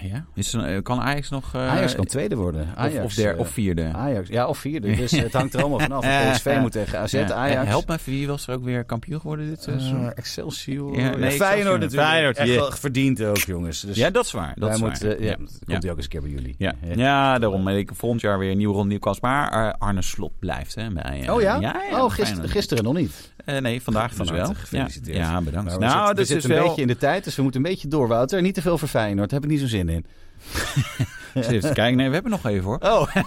[0.00, 0.24] Ja?
[0.34, 1.54] Is er, eh, kan Ajax nog...
[1.54, 2.66] eh, Ajax kan tweede worden.
[2.76, 3.90] Ajax, of, of, der, eh, of vierde?
[3.92, 4.94] Ajax, ja, of vierde.
[5.02, 6.04] Dus het hangt er allemaal vanaf.
[6.32, 7.32] PSV moet tegen AZ, Ja.
[7.32, 7.60] Ajax.
[7.62, 10.12] Eh, Help me even, wie was er ook weer kampioen geworden dit Eh, seizoen?
[10.14, 10.98] Excelsior.
[10.98, 11.78] Ja, nee, Feyenoord Excelsior.
[11.78, 12.08] natuurlijk.
[12.08, 12.72] Feyenoord, Echt yeah.
[12.72, 13.80] verdiend ook, jongens.
[13.80, 14.52] Dus ja, dat is waar.
[14.56, 15.06] Dat is waar.
[15.08, 15.34] ja, ja.
[15.66, 16.54] Komt hij ook eens een keer bij jullie.
[16.58, 16.74] Ja.
[16.94, 17.68] Ja, daarom.
[17.68, 19.20] Ik volgend jaar weer een nieuwe ronde nieuwe kans.
[19.20, 21.22] Maar eh, Arne Slot blijft hè, bij...
[21.26, 21.60] eh, Oh ja?
[21.60, 23.31] ja, oh, gister, gisteren nog niet.
[23.44, 24.54] Eh, nee, vandaag Van dus wel.
[24.54, 25.16] gefeliciteerd.
[25.16, 25.72] Ja, ja bedankt.
[25.72, 26.66] We nou, zitten, dat we is zitten dus een wel...
[26.66, 28.42] beetje in de tijd, dus we moeten een beetje door, Wouter.
[28.42, 30.04] Niet te veel voor Feyenoord, daar heb ik niet zo zin in.
[31.34, 31.96] Even kijken.
[31.96, 32.78] Nee, we hebben nog even hoor.
[32.80, 33.06] Oh,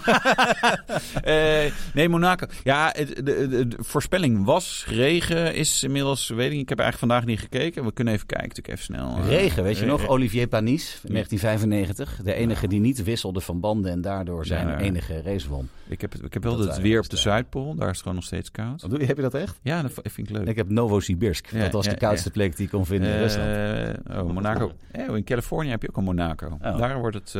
[1.23, 2.45] Eh, nee, Monaco.
[2.63, 5.55] Ja, de, de, de voorspelling was regen.
[5.55, 7.83] Is inmiddels, weet ik, ik heb eigenlijk vandaag niet gekeken.
[7.85, 9.17] We kunnen even kijken, natuurlijk even snel.
[9.17, 9.97] eh, regen, weet je nog?
[9.99, 10.13] regen.
[10.13, 12.19] Olivier Panis, 1995.
[12.23, 14.77] De enige die niet wisselde van banden en daardoor zijn Ja.
[14.79, 15.69] enige race won.
[15.87, 17.17] Ik heb, ik heb wel Dat het weer op de.
[17.17, 17.75] Zuidpool.
[17.75, 18.81] Daar is het gewoon nog steeds koud.
[18.81, 19.05] Wat doe je?
[19.05, 19.59] Heb je dat echt?
[19.61, 20.47] Ja, dat vind ik leuk.
[20.47, 21.47] Ik heb Novosibirsk.
[21.51, 23.43] Ja, dat was de koudste plek die ik kon vinden in Rusland.
[24.05, 24.71] Eh, oh, Monaco.
[24.91, 26.57] Eh, in Californië heb je ook een Monaco.
[26.63, 26.77] Oh.
[26.77, 27.33] Daar wordt het,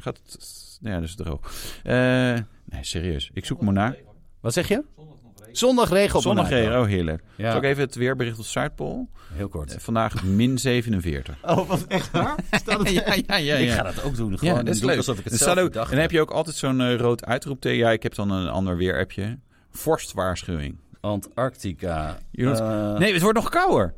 [0.00, 1.40] gaat het, ja, dat is droog.
[1.82, 1.94] Eh,
[2.64, 3.30] nee, serieus.
[3.32, 3.98] Ik zoek Monaco.
[4.40, 4.84] Wat zeg je?
[5.52, 7.22] Zondag regen op Zondag regen, oh heerlijk.
[7.36, 7.50] Ja.
[7.50, 9.08] Zal ik even het weerbericht op Zuidpool?
[9.32, 9.74] Heel kort.
[9.74, 11.36] Eh, vandaag min 47.
[11.50, 12.34] Oh, wat echt waar?
[12.50, 14.38] Staat het ja, ja, ja, Ik ga dat ook doen.
[14.38, 14.96] Gewoon Ja, dat is leuk.
[14.96, 17.78] Alsof ik het zelf ook, en dan heb je ook altijd zo'n eh, rood uitroepteken.
[17.78, 19.38] Ja, ik heb dan een ander weerappje.
[19.70, 20.78] Vorstwaarschuwing.
[21.00, 22.18] Antarctica.
[22.30, 23.94] Nee, het wordt nog kouder.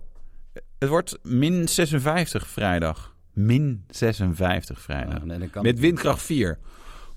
[0.78, 3.11] Het wordt min 56 vrijdag.
[3.32, 5.18] Min 56 vrijdag.
[5.18, 6.58] oh, nee, dan kan Met windkracht 4.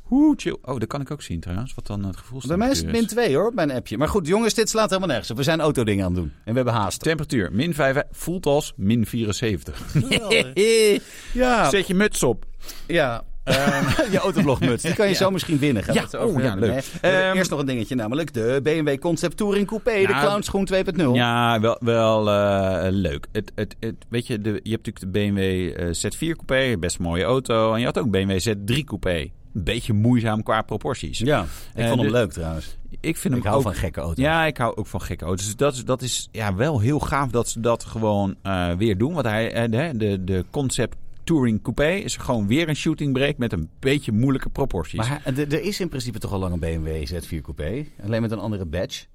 [0.01, 0.57] Hoe chill.
[0.61, 1.73] Oh, dat kan ik ook zien trouwens.
[1.73, 3.97] Wat dan het gevoel Bij mij is het min 2 hoor, op mijn appje.
[3.97, 5.37] Maar goed, jongens, dit slaat helemaal nergens op.
[5.37, 6.31] We zijn autodingen aan het doen.
[6.43, 6.99] En we hebben haast.
[6.99, 8.01] Temperatuur min 5.
[8.11, 9.81] Voelt als min 74.
[11.33, 12.45] Ja, Zet je muts op.
[12.87, 13.23] ja.
[13.45, 15.83] Ehm, je autoblogmuts, die kan je zo misschien winnen.
[15.83, 16.83] Gaan Ja, het over oh, ja, leuk.
[17.01, 21.11] Ehm, eerst nog een dingetje, namelijk de BMW Concept Touring Coupé, de Nou, Clownschoen 2.0.
[21.13, 23.27] Ja, wel, wel eh, leuk.
[23.31, 25.39] Het, het, het, weet je, de, je hebt natuurlijk de BMW
[25.79, 27.73] eh, Z4 Coupé, best mooie auto.
[27.73, 29.15] En je had ook BMW Z3 Coupé.
[29.53, 31.19] Een beetje moeizaam qua proporties.
[31.19, 32.77] Ja, ik vond hem de- leuk trouwens.
[32.99, 34.23] Ik vind hem Ik hou ook, van gekke auto's.
[34.23, 35.45] Ja, ik hou ook van gekke auto's.
[35.45, 38.35] Dus dat is, dat is ja, wel heel gaaf dat ze dat gewoon
[38.77, 39.13] weer doen.
[39.13, 43.53] Want hij, de, de, de concept Touring Coupé is gewoon weer een shooting break met
[43.53, 44.99] een beetje moeilijke proporties.
[44.99, 47.85] Maar er is in principe toch al lang een BMW Z4 Coupé.
[48.03, 49.05] Alleen met een andere badge.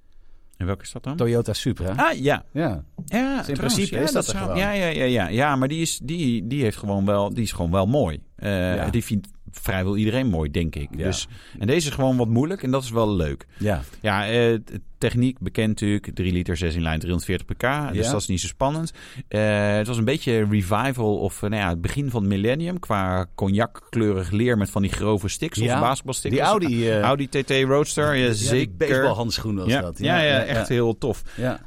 [0.57, 1.17] en welke is dat dan?
[1.17, 1.93] Toyota Supra.
[1.97, 2.45] Ah, ja.
[2.53, 2.85] Ja.
[3.07, 4.59] Ja, in trouwens, principe ja, is dat er zou- gewoon.
[4.59, 7.53] Ja, ja, ja, ja, ja, maar die is, die, die heeft gewoon wel, die is
[7.53, 8.21] gewoon wel mooi.
[8.37, 8.89] Eh, Ja.
[8.91, 10.89] Die vindt vrijwel iedereen mooi, denk ik.
[10.97, 11.05] Ja.
[11.05, 13.47] Dus, en deze is gewoon wat moeilijk en dat is wel leuk.
[13.59, 13.83] Ja.
[14.01, 14.59] Ja, eh,
[15.01, 16.11] techniek bekend natuurlijk.
[16.15, 17.93] 3 liter, 16 lijn, 340 pk.
[17.95, 18.93] Dus dat is niet zo spannend.
[19.29, 22.79] Eh, het was een beetje revival of eh, nou ja, het begin van het millennium.
[22.79, 25.59] Qua cognac-kleurig leer met van die grove sticks.
[25.59, 26.21] Ja, Of.
[26.21, 28.77] Die Audi, eh, Audi TT Roadster, ja, zeker.
[28.77, 29.99] baseballhandschoen was ja, dat.
[29.99, 31.23] ja, ja, echt heel tof.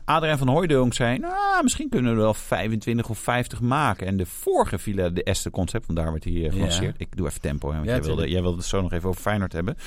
[0.05, 4.07] Adrien van Hooijdonk zei, nou, misschien kunnen we er wel 25 of 50 maken.
[4.07, 6.95] En de vorige Villa de Este concept, want daar werd hij gelanceerd.
[6.97, 9.21] Ik doe even tempo, hè, want jij, wilde, jij wilde het zo nog even over
[9.21, 9.77] Feyenoord hebben.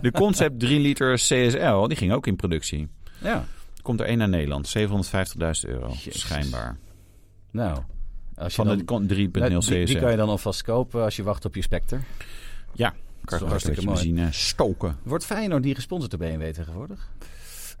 [0.00, 2.88] De concept 3 liter CSL, die ging ook in productie.
[3.22, 3.44] ja.
[3.82, 6.20] Komt er één naar Nederland, 750.000 euro, Jezus.
[6.20, 6.78] schijnbaar.
[7.50, 7.78] Nou,
[8.36, 9.98] als je Van dan, de con- 3.0 die, die CSL.
[9.98, 11.98] kan je dan alvast kopen als je wacht op je Spectre.
[12.74, 14.96] Ja, Kan je hartstikke benzine stoken.
[15.02, 17.08] Wordt Feyenoord niet gesponsord door BMW tegenwoordig?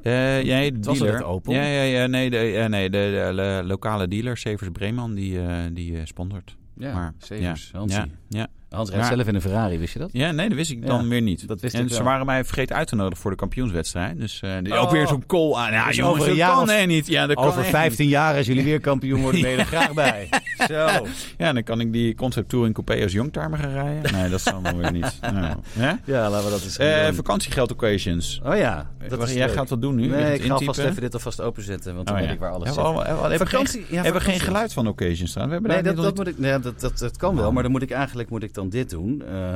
[0.02, 1.12] Eh jij, de dealer.
[1.14, 1.52] het Opel?
[1.52, 5.40] Ja, ja, ja, nee, de, ja, nee, de, de, de lokale dealer, Severs Breeman, die,
[5.40, 6.56] eh, die eh, sponsort.
[6.76, 7.84] Ja, maar, Severs, ja.
[7.86, 8.46] Ja, ja.
[8.70, 10.08] Hans rijdt zelf in een Ferrari, wist je dat?
[10.12, 11.48] ja, nee, dat wist ik dan Ja, weer niet.
[11.48, 14.18] dat wist en ik ze waren mij vergeten uit te nodigen voor de kampioenswedstrijd.
[14.20, 14.82] Dus eh, Oh.
[14.82, 15.72] ook weer zo'n call aan.
[15.72, 17.06] Ja, jongens, over een dat jaar kan of- nee, niet.
[17.06, 19.92] Ja, dat Over echt 15 jaar, als jullie weer kampioen worden, ben je er graag
[19.92, 20.28] bij.
[20.68, 21.06] Zo.
[21.38, 24.12] Ja, dan kan ik die concept tour in coupé als youngtimer gaan rijden.
[24.18, 25.18] Nee, dat zal dan weer niet.
[25.20, 25.92] Nou, hè?
[26.04, 27.14] Ja, laten we dat eens Eh, doen.
[27.14, 28.40] vakantiegeld occasions.
[28.44, 29.56] Oh ja, dat Wacht, is jij leuk.
[29.56, 30.06] gaat wat doen nu?
[30.06, 30.90] Nee, ik ga alvast intypen?
[30.90, 32.82] even dit alvast openzetten, want dan Oh, weet ik waar alles Ja, zit.
[32.82, 35.46] al- hebben, Vakantie- geen, ja, hebben geen geluid van occasions staan.
[35.46, 37.72] We hebben Nee, dat, dat, moet ik, nee, dat, dat, dat kan wel, maar dan
[37.72, 39.22] moet ik eigenlijk moet ik dan dit doen.
[39.28, 39.54] eh,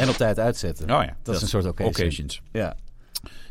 [0.00, 0.90] en op tijd uitzetten.
[0.90, 1.94] Oh ja, dat is een soort occasion.
[1.94, 2.42] occasions.
[2.52, 2.74] Ja.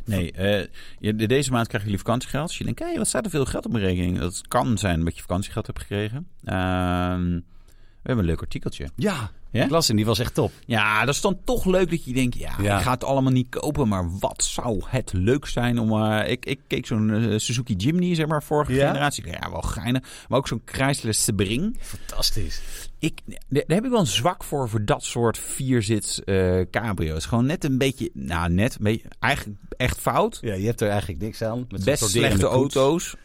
[0.06, 2.43] Nee, eh, deze maand krijgen jullie vakantiegeld.
[2.43, 4.20] Als je denkt, hé, wat staat er veel geld op mijn rekening?
[4.20, 6.28] Dat kan zijn dat je vakantiegeld hebt gekregen.
[6.43, 8.89] Ehm, we hebben een leuk artikeltje.
[8.95, 9.64] Ja, Ja?
[9.64, 10.51] ik las hem, die was echt top.
[10.66, 12.78] Ja, dat is dan toch leuk dat je denkt, ja, Ja.
[12.78, 15.91] ik ga het allemaal niet kopen, maar wat zou het leuk zijn om...
[16.04, 18.88] eh, ik, ik keek zo'n eh, Suzuki Jimny, zeg maar, vorige Ja?
[18.88, 19.28] generatie.
[19.28, 20.04] Ja, wel geinig.
[20.28, 21.78] Maar ook zo'n Chrysler Sebring.
[21.80, 22.62] Fantastisch.
[22.99, 27.26] Ik, daar heb ik wel een zwak voor, voor dat soort vierzits eh cabrio's.
[27.26, 30.38] Gewoon net een beetje, nou net, een beetje, eigenlijk echt fout.
[30.41, 31.66] Ja, je hebt er eigenlijk niks aan.
[31.70, 33.16] Met Best slechte auto's.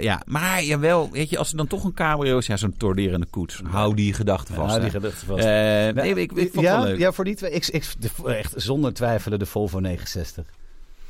[0.00, 3.26] Ja, maar jawel, weet je, als er dan toch een cabrio is, ja, zo'n torderende
[3.26, 3.60] koets.
[3.64, 4.68] Hou die gedachte vast.
[4.68, 4.80] Ja, hè.
[4.80, 5.44] die gedachte vast.
[5.44, 6.98] Eh, nee, Nou, ik, ik vond het ja, wel leuk.
[6.98, 7.50] Ja, voor die twee.
[7.50, 10.46] Ik, ik, de- echt zonder twijfelen de Volvo 69.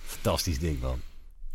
[0.05, 0.99] Fantastisch ding, man.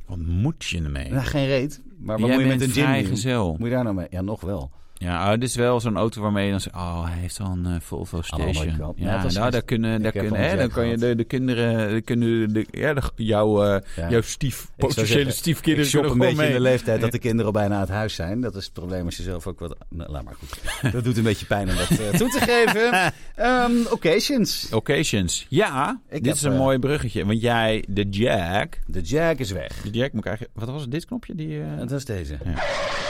[0.06, 1.10] Wat moet je ermee?
[1.12, 1.82] Nou, geen reet.
[1.98, 3.56] Maar wat Jij moet je met een vrijgezel.
[3.60, 4.08] Moet je daar nou mee?
[4.10, 4.72] Ja, nog wel.
[5.00, 7.52] Ja, oh, dit is wel zo'n auto waarmee je dan zegt, oh, hij heeft al
[7.52, 8.94] een eh, Volvo Station.
[8.96, 12.54] Ja, nou, daar kunnen, daar kunnen, hè, dan kan je de, de kinderen, de, kunnen
[12.54, 14.10] de, ja, de, jouw, eh, Ja.
[14.10, 17.46] jouw stief, potentiële zeggen, stiefkinderen ik shop een beetje in de leeftijd dat de kinderen
[17.46, 18.42] al bijna uit huis zijn.
[18.42, 19.76] Dat is het probleem als je zelf ook wat...
[19.90, 20.92] Nou, laat maar goed.
[20.92, 22.92] Dat doet een beetje pijn om dat eh, toe te geven.
[23.36, 24.70] Ehm, occasions.
[24.74, 25.46] Occasions.
[25.50, 27.26] Ja, Ik dit heb, is een eh, mooi bruggetje.
[27.26, 28.80] Want jij, de Jack...
[28.86, 29.82] De Jack is weg.
[29.82, 30.60] De Jack moet ik eigenlijk...
[30.60, 31.36] Wat was het, dit knopje?
[31.36, 32.38] Die, eh, dat is deze.
[32.44, 32.50] Ja.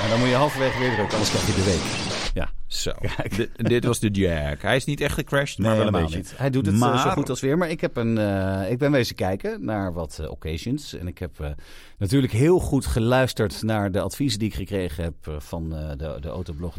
[0.03, 1.78] En dan moet je halverwege weer drukken, anders krijg je de week.
[1.79, 2.28] Thank you.
[2.33, 2.49] Ja.
[2.67, 2.91] Zo,
[3.35, 4.61] Dit- dit was de Jack.
[4.61, 6.17] Hij is niet echt gecrashed, maar Nee, wel een beetje.
[6.17, 6.33] niet.
[6.37, 7.57] Hij doet het eh, Maar- zo goed als weer.
[7.57, 10.93] Maar ik, heb een, eh, ik ben wezen kijken naar wat eh, occasions.
[10.93, 11.55] En ik heb
[11.97, 16.75] natuurlijk heel goed geluisterd naar de adviezen die ik gekregen heb van de, de Autoblog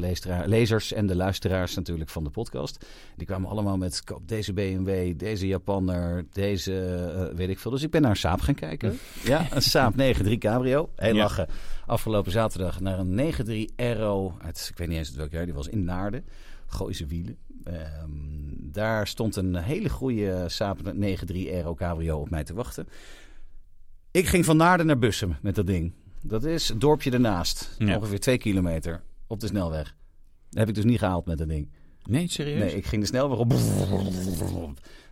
[0.47, 2.87] lezers en de luisteraars natuurlijk van de podcast.
[3.17, 7.71] Die kwamen allemaal met koop deze BMW, deze Japanner, deze weet ik veel.
[7.71, 8.99] Dus ik ben naar een Saab gaan kijken.
[9.25, 10.91] Ja, een Saab 9.3 Cabrio.
[10.97, 11.23] Heel Ja.
[11.23, 11.47] lachen.
[11.87, 15.69] Afgelopen zaterdag naar een 9.3 Aero uit, ik weet niet eens uit welk die was
[15.69, 16.25] in Naarden.
[16.67, 17.37] Gooise wielen.
[17.65, 18.11] Ehm,
[18.73, 22.89] daar stond een hele goede Saab 9.3 Aero Cabrio op mij te wachten.
[24.11, 25.93] Ik ging van Naarden naar Bussum met dat ding.
[26.23, 27.75] Dat is het dorpje ernaast.
[27.79, 27.97] Ja.
[27.97, 29.95] Ongeveer twee kilometer op de snelweg.
[30.49, 31.69] Dat heb ik dus niet gehaald met dat ding.
[32.05, 32.59] Nee, serieus?
[32.59, 33.53] Nee, ik ging de snelweg op.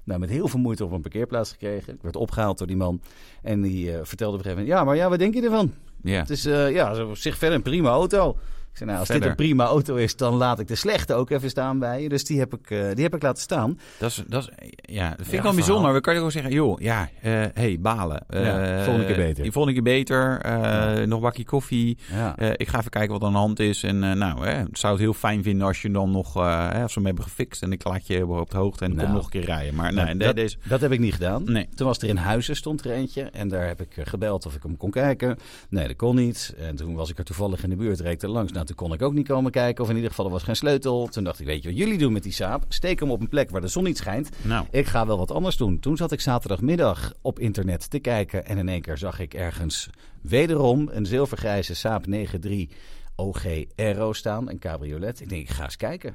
[0.05, 1.95] Nou, met heel veel moeite op een parkeerplaats gekregen.
[1.95, 3.01] Ik werd opgehaald door die man.
[3.43, 4.69] En die eh, vertelde op een gegeven moment...
[4.69, 5.73] Ja, maar ja, wat denk je ervan?
[6.03, 6.19] Ja.
[6.19, 8.39] Het is eh, ja, op zich verder een prima auto.
[8.79, 9.29] Zei, nou, als Verder.
[9.29, 12.09] dit een prima auto is, dan laat ik de slechte ook even staan bij je.
[12.09, 13.79] Dus die heb ik, eh, die heb ik laten staan.
[13.99, 14.49] Dat is, dat is,
[14.83, 15.93] ja, dat vind Ja, ik wel bijzonder.
[15.93, 18.25] We kan je gewoon zeggen, joh, ja, eh hey, balen.
[18.29, 18.37] Ja,
[18.79, 19.53] Eh, volgende keer beter.
[19.53, 20.41] Volgende keer beter.
[20.41, 21.99] eh, Nog een bakje koffie.
[22.13, 22.39] Ja.
[22.57, 23.83] Ik ga even kijken wat aan de hand is.
[23.83, 27.01] En nou, hè, zou het heel fijn vinden als je dan nog, hè, als we
[27.01, 29.03] hem hebben gefixt en ik laat je op de hoogte en Nou.
[29.05, 29.75] kom nog een keer rijden.
[29.75, 30.57] Maar Nou, nee, dat, deze.
[30.69, 31.43] dat heb ik niet gedaan.
[31.45, 31.69] Nee.
[31.75, 33.23] Toen was er in Huizen stond er eentje.
[33.23, 35.39] En daar heb ik gebeld of ik hem kon kijken.
[35.71, 36.55] Nee, dat kon niet.
[36.59, 38.53] En toen was ik er toevallig in de buurt, reed er langs.
[38.53, 39.85] Nou, toen kon ik ook niet komen kijken.
[39.85, 41.07] Of in ieder geval, er was geen sleutel.
[41.07, 42.65] Toen dacht ik, weet je wat jullie doen met die saap?
[42.69, 44.31] Steek hem op een plek waar de zon niet schijnt.
[44.43, 45.79] Nou, Ik ga wel wat anders doen.
[45.79, 48.47] Toen zat ik zaterdagmiddag op internet te kijken.
[48.47, 49.91] En in één keer zag ik ergens
[50.23, 52.53] wederom een zilvergrijze Saab 9.3
[53.17, 53.45] OG
[53.77, 54.51] Aero staan.
[54.51, 55.21] Een cabriolet.
[55.21, 56.15] Ik denk, ik ga eens kijken.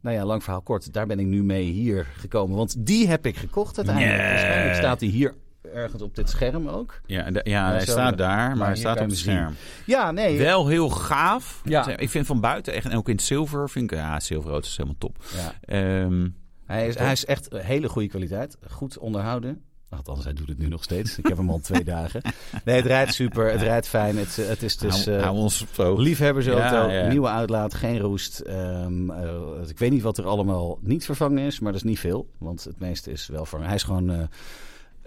[0.00, 0.92] Nou ja, lang verhaal kort.
[0.92, 2.56] Daar ben ik nu mee hier gekomen.
[2.56, 4.18] Want die heb ik gekocht uiteindelijk.
[4.18, 5.34] Waarschijnlijk staat die hier
[5.74, 7.00] ergens op dit scherm ook.
[7.06, 9.54] ja, de- ja hij zo, staat daar, maar, hij staat op het scherm.
[9.86, 10.38] Ja, nee.
[10.38, 11.60] Wel heel gaaf.
[11.64, 11.96] Ja.
[11.96, 14.76] Ik vind van buiten echt, en ook in het zilver, vind ik, ja, zilverrood is
[14.76, 15.16] helemaal top.
[15.36, 15.52] Ja.
[15.74, 16.28] Ehm,
[16.66, 18.56] Hij, is, hij is echt een hele goede kwaliteit.
[18.70, 19.62] Goed onderhouden.
[19.90, 21.18] Althans, hij doet het nu nog steeds.
[21.18, 22.22] Ik heb hem al twee dagen.
[22.64, 23.50] Nee, het rijdt super.
[23.50, 24.16] Het rijdt fijn.
[24.18, 25.04] Het, het is dus...
[25.04, 25.96] hou, eh, hou ons op zo.
[26.00, 27.08] Liefhebbersauto, Ja, ja.
[27.08, 28.38] nieuwe uitlaat, geen roest.
[28.40, 29.30] Ehm, eh,
[29.68, 32.28] ik weet niet wat er allemaal niet vervangen is, maar dat is niet veel.
[32.38, 33.66] Want het meeste is wel vervangen.
[33.66, 34.18] Hij is gewoon, eh,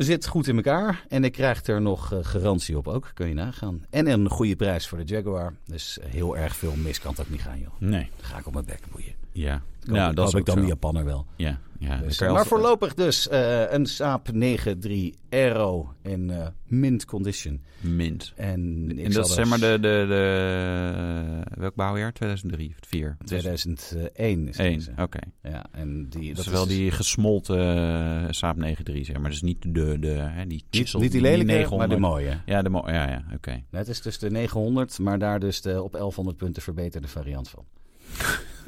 [0.03, 1.05] zit goed in elkaar.
[1.07, 3.85] En ik krijg er nog eh, garantie op ook, kun je nagaan.
[3.89, 5.53] En een goede prijs voor de Jaguar.
[5.65, 7.73] Dus heel erg veel mis kan het ook niet gaan, joh.
[7.79, 8.09] Nee.
[8.15, 9.10] Dan ga ik op mijn bek boeien.
[9.33, 9.61] Ja.
[9.85, 10.61] Nou, nou, dat is ik dan zo.
[10.61, 11.25] de Japanner wel.
[11.35, 11.97] Ja, ja.
[11.97, 17.61] Dus, je maar als- voorlopig dus eh, een Saab 9-3 Aero in eh, mint condition.
[17.79, 18.33] Mint.
[18.35, 21.59] En, En dat is zeg maar er- de, de, de...
[21.61, 22.13] Welk bouwjaar?
[22.13, 23.17] 2003 of 4?
[23.25, 24.91] 2001 is 1, deze.
[24.97, 25.19] oké.
[25.43, 28.61] Ja, en die, Dat dat is wel dus die gesmolten eh, Saab 9-3,
[29.01, 29.29] zeg maar.
[29.29, 31.89] Dus niet de, de, hè, die chisel, niet die lelijke, 900.
[31.89, 32.37] maar de mooie.
[32.45, 33.49] Ja, de mo ja, ja, oké.
[33.51, 37.49] Nee, het is dus de 900, maar daar dus de op 1100 punten verbeterde variant
[37.49, 37.65] van.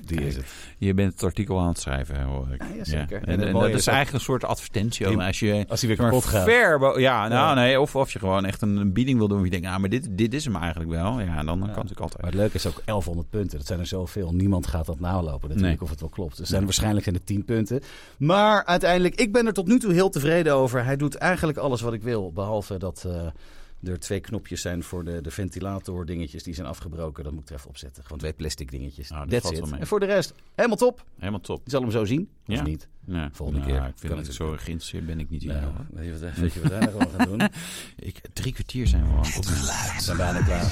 [0.06, 0.45] Die is het.
[0.78, 2.62] Je bent het artikel aan het schrijven, hoor ik.
[2.62, 3.24] Ja, ja, zeker.
[3.24, 5.08] En, dat is dat- eigenlijk een soort advertentie.
[5.08, 6.43] Die- als je Als hij weer kapot gaat.
[6.43, 7.80] ver ja, nou nee.
[7.82, 9.38] Of, of je gewoon echt een, een bieding wil doen.
[9.38, 11.20] Of je denkt, ah, maar dit, dit is hem eigenlijk wel.
[11.20, 12.26] Ja, dan, dan kan het natuurlijk Maar altijd.
[12.26, 13.58] het leuke is ook 1100 punten.
[13.58, 14.34] Dat zijn er zoveel.
[14.34, 15.82] Niemand gaat dat nalopen natuurlijk Nee.
[15.82, 16.38] of het wel klopt.
[16.38, 17.82] Dus zijn, waarschijnlijk zijn het 10 punten.
[18.18, 20.84] Maar uiteindelijk, ik ben er tot nu toe heel tevreden over.
[20.86, 22.32] Hij doet eigenlijk alles wat ik wil.
[22.32, 23.22] Behalve dat eh,
[23.84, 26.44] er twee knopjes zijn voor de, de ventilator dingetjes.
[26.44, 27.24] Die zijn afgebroken.
[27.24, 28.04] Dat moet ik er even opzetten.
[28.04, 29.10] Gewoon twee plastic dingetjes.
[29.10, 29.62] Nou, dat That's valt it.
[29.62, 29.80] wel mee.
[29.80, 31.06] En voor de rest, helemaal top.
[31.20, 31.62] Helemaal top.
[31.64, 32.30] Je zal hem zo zien.
[32.48, 32.62] Of Ja.
[32.62, 32.88] niet.
[33.32, 33.88] Volgende Nou, keer.
[33.88, 35.48] Ik vind Kan het het zo geïnteresseerd ben ik niet in.
[35.48, 35.86] Nou, hoor.
[35.92, 37.42] weet je wat, weet je wat wij nog allemaal gaan doen?
[38.10, 39.60] Ik, drie kwartier zijn we al het opnemen.
[39.62, 40.72] We zijn bijna klaar.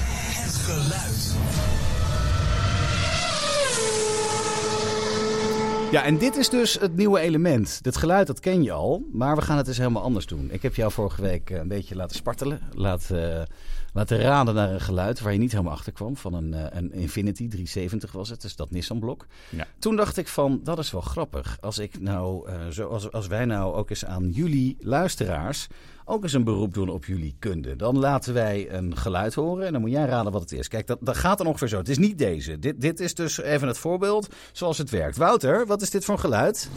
[5.92, 7.82] Ja, en dit is dus het nieuwe element.
[7.82, 9.04] Dat geluid, dat ken je al.
[9.12, 10.48] Maar we gaan het dus helemaal anders doen.
[10.50, 12.60] Ik heb jou vorige week eh, een beetje laten spartelen.
[12.74, 13.46] Laten, eh,
[13.92, 16.16] laten raden naar een geluid waar je niet helemaal achter kwam.
[16.16, 18.40] Van een, eh, een Infinity 370 was het.
[18.42, 19.26] Dus dat Nissan-blok.
[19.50, 19.66] Ja.
[19.78, 21.58] Toen dacht ik van, dat is wel grappig.
[21.60, 25.68] Als, ik nou, eh, zo, als, als wij nou ook eens aan jullie luisteraars
[26.04, 27.76] ook eens een beroep doen op jullie kunde.
[27.76, 30.68] Dan laten wij een geluid horen en dan moet jij raden wat het is.
[30.68, 31.78] Kijk, dat, dat gaat dan ongeveer zo.
[31.78, 32.58] Het is niet deze.
[32.58, 35.16] Dit, dit is dus even het voorbeeld zoals het werkt.
[35.16, 36.70] Wouter, wat is dit voor een geluid?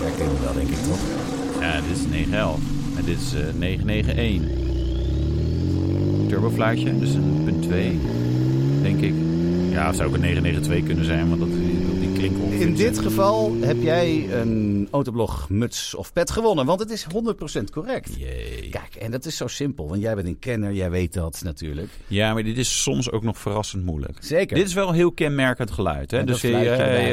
[0.00, 0.98] Ja, ik denk ik toch?
[1.60, 2.60] Ja, dit is 911.
[2.96, 4.68] En dit is eh 991.
[6.28, 7.98] Turbofluitje, dus een punt 2,
[8.82, 9.14] denk ik.
[9.70, 11.48] Ja, het zou ook een 992 kunnen zijn, want dat,
[12.00, 16.80] die, klinkt ongeveer In dit geval heb jij een autoblog muts of pet gewonnen, want
[16.80, 17.06] het is
[17.60, 18.10] 100% correct.
[18.18, 18.68] Jee.
[18.96, 21.88] En dat is zo simpel, want jij bent een kenner, jij weet dat natuurlijk.
[22.06, 24.16] Ja, maar dit is soms ook nog verrassend moeilijk.
[24.20, 24.56] Zeker.
[24.56, 26.10] Dit is wel een heel kenmerkend geluid.
[26.10, 26.18] Hè?
[26.18, 26.60] En dus je- ja,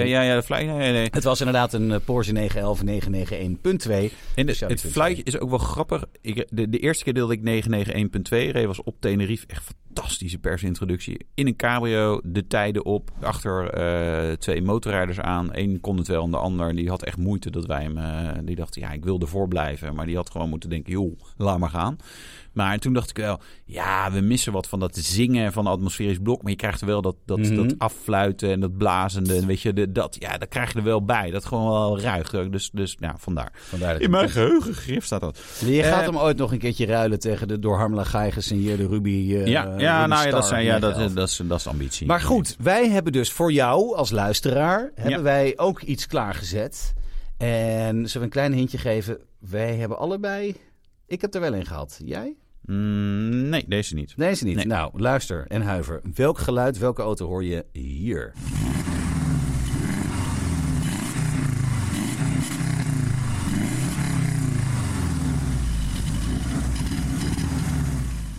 [0.04, 0.72] ja, ja, dat fluitje.
[0.72, 1.08] Nee, nee.
[1.12, 4.12] Het was inderdaad een eh, Porsche 911 991.2.
[4.36, 6.04] En Dus de- het fluitje is ook wel grappig.
[6.22, 9.48] Ik, de, de eerste keer dat ik 991.2 reed was op Tenerife.
[9.48, 11.26] Echt fantastische persintroductie.
[11.34, 13.10] In een cabrio, de tijden op.
[13.22, 15.50] Achter eh, twee motorrijders aan.
[15.52, 17.98] Eén kon het wel en de ander die had echt moeite dat wij hem...
[17.98, 19.96] eh, die dacht, ja, ik wil ervoor blijven.
[19.96, 21.98] Maar die had gewoon moeten denken, joh, laat maar gaan.
[22.54, 26.18] Maar toen dacht ik wel, ja, we missen wat van dat zingen van de atmosferisch
[26.24, 26.42] blok.
[26.42, 27.56] Maar je krijgt er wel dat, dat, Mhm.
[27.56, 29.36] dat affluiten en dat blazende.
[29.36, 31.32] En weet je, de, dat, ja, dat krijg je er wel bij.
[31.32, 32.30] Dat gewoon wel ruig.
[32.50, 33.52] Dus, dus ja, vandaar.
[33.54, 35.40] Vandaar dat In mijn geheugengrif staat dat.
[35.66, 38.88] Je gaat Eh, hem ooit nog een keertje ruilen tegen de door Harmela Gaai gesigneerde
[38.88, 39.10] Ruby.
[39.36, 41.14] eh, ja, Ruby ja, nou ja, dat, zijn, ja dat, 911.
[41.14, 42.08] dat, is, dat is de ambitie.
[42.08, 45.22] Maar goed, wij hebben dus voor jou als luisteraar hebben Ja.
[45.22, 46.94] wij ook iets klaargezet.
[47.38, 49.18] En zullen we een klein hintje geven?
[49.40, 50.56] Wij hebben allebei.
[51.08, 52.00] Ik heb er wel een gehad.
[52.06, 52.36] Jij?
[52.62, 54.14] Mm, nee, deze niet.
[54.18, 54.56] Deze niet.
[54.56, 54.66] Nee.
[54.66, 56.02] Nou, luister en huiver.
[56.14, 58.34] Welk geluid, welke auto hoor je hier?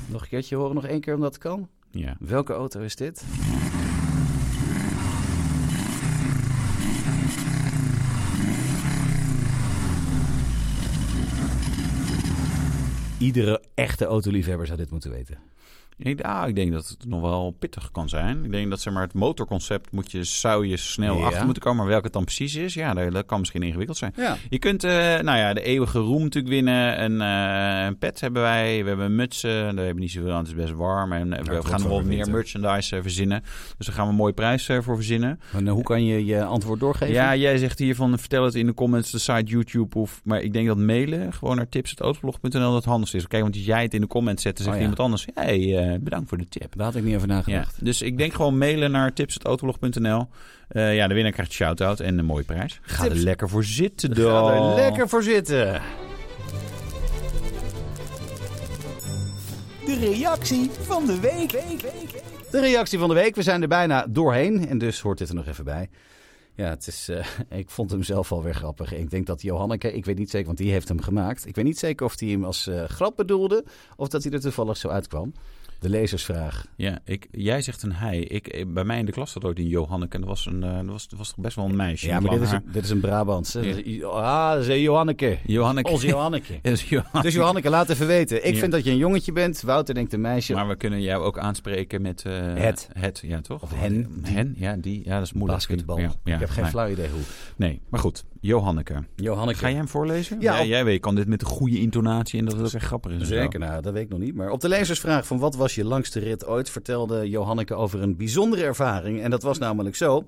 [0.09, 1.69] Nog een keertje horen, nog één keer omdat het kan.
[1.91, 2.17] Ja.
[2.21, 3.25] Welke auto is dit?
[13.19, 15.39] Iedere echte autoliefhebber zou dit moeten weten.
[15.99, 18.45] Ik, ah, ik denk dat het nog wel pittig kan zijn.
[18.45, 21.25] Ik denk dat zeg maar, het motorconcept moet je, zou je snel Ja.
[21.25, 21.79] achter moeten komen.
[21.79, 24.13] Maar welke het dan precies is, ja, dat, dat kan misschien ingewikkeld zijn.
[24.17, 24.37] Ja.
[24.49, 27.03] Je kunt eh, nou ja, de eeuwige roem natuurlijk winnen.
[27.05, 28.83] Een, eh, een pet hebben wij.
[28.83, 29.51] We hebben mutsen.
[29.51, 30.39] Daar hebben we niet zoveel aan.
[30.39, 31.13] Het is best warm.
[31.13, 33.43] En eh, we gaan nog wel meer merchandise verzinnen.
[33.77, 35.41] Dus daar gaan we een mooie prijs voor verzinnen.
[35.53, 37.15] En hoe kan je je antwoord doorgeven?
[37.15, 39.99] Ja, jij zegt hier van vertel het in de comments, de site, YouTube.
[39.99, 43.27] Of, maar ik denk dat mailen gewoon naar tips.autoblog.nl dat handig is.
[43.27, 44.89] Kijk, want als jij het in de comments zet, dan zegt Oh, ja.
[44.91, 45.27] iemand anders...
[45.35, 46.77] hey, eh, bedankt voor de tip.
[46.77, 47.85] Daar had ik niet over Ja, nagedacht.
[47.85, 50.27] dus ik denk gewoon mailen naar tips.autoblog.nl.
[50.69, 52.79] Eh ja, de winnaar krijgt een shout-out en een mooie prijs.
[52.83, 53.15] Ga Tips.
[53.17, 54.69] er lekker voor zitten Ga dan.
[54.71, 55.81] er lekker voor zitten.
[59.87, 61.51] De reactie van de week.
[62.51, 63.35] De reactie van de week.
[63.35, 64.69] We zijn er bijna doorheen.
[64.69, 65.89] En dus hoort dit er nog even bij.
[66.55, 67.27] Ja, het is, eh,
[67.61, 68.93] ik vond hem zelf alweer grappig.
[68.95, 71.47] Ik denk dat Johanneke, ik weet niet zeker, want die heeft hem gemaakt.
[71.47, 73.65] Ik weet niet zeker of hij hem als eh, grap bedoelde
[73.97, 75.33] of dat hij er toevallig zo uitkwam.
[75.81, 76.67] De lezersvraag.
[76.77, 78.19] Ja, ik, jij zegt een hij.
[78.19, 80.15] Ik, eh, bij mij in de klas zat ooit een Johanneke.
[80.15, 82.07] En dat was, een, eh, dat was, dat was toch best wel een meisje.
[82.07, 83.59] Ja, maar dit is, een, dit is een Brabantse.
[84.13, 85.39] Ah, dat is een Johanneke.
[85.47, 85.91] Johanneke.
[85.91, 86.59] Onze Johanneke.
[86.63, 86.89] Dus
[87.35, 88.47] Johanneke, laat even weten.
[88.47, 88.59] Ik Ja.
[88.61, 89.61] vind dat je een jongetje bent.
[89.61, 90.55] Wouter denkt een meisje.
[90.55, 92.25] Maar we kunnen jou ook aanspreken met...
[92.25, 92.89] eh, Het.
[92.93, 93.63] Het, ja toch?
[93.63, 94.21] Of hen.
[94.23, 95.01] Hen, ja, die.
[95.05, 95.59] Ja, dat is moeilijk.
[95.59, 95.99] Basketbal.
[95.99, 96.71] Ja, ik heb geen nee.
[96.73, 97.21] flauw idee hoe.
[97.57, 98.25] Nee, maar goed.
[98.41, 99.05] Johanneke.
[99.17, 99.59] Johanneke.
[99.59, 100.41] Ga jij hem voorlezen?
[100.41, 103.13] Ja, jij weet, kan dit met een goede intonatie en dat het ook echt grappig
[103.13, 103.29] is.
[103.29, 104.35] Zeker, nou, dat weet ik nog niet.
[104.35, 106.71] Maar op de lezersvraag van wat was je langste rit ooit...
[106.71, 109.23] vertelde Johanneke over een bijzondere ervaring.
[109.23, 110.27] En dat was namelijk zo.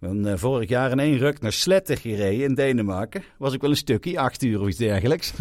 [0.00, 3.22] Hebben eh, vorig jaar in één ruk naar Sletten gereden in Denemarken.
[3.38, 5.32] Was ik wel een stukje, acht uur of iets dergelijks.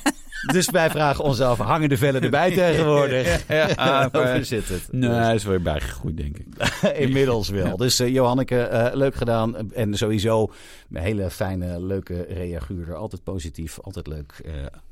[0.52, 3.46] dus wij vragen ons af, hangen de vellen erbij tegenwoordig?
[3.48, 4.88] Ja, Hoe maar- zit het?
[4.90, 6.46] Nee, hij is weer bijgegroeid, denk ik.
[7.06, 7.76] Inmiddels wel.
[7.76, 9.72] Dus eh, Johanneke, eh, leuk gedaan.
[9.72, 10.50] En sowieso
[10.90, 12.94] een hele fijne, leuke reaguurder.
[12.94, 14.40] Altijd positief, altijd leuk.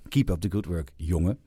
[0.08, 1.38] Keep up the good work, jongen.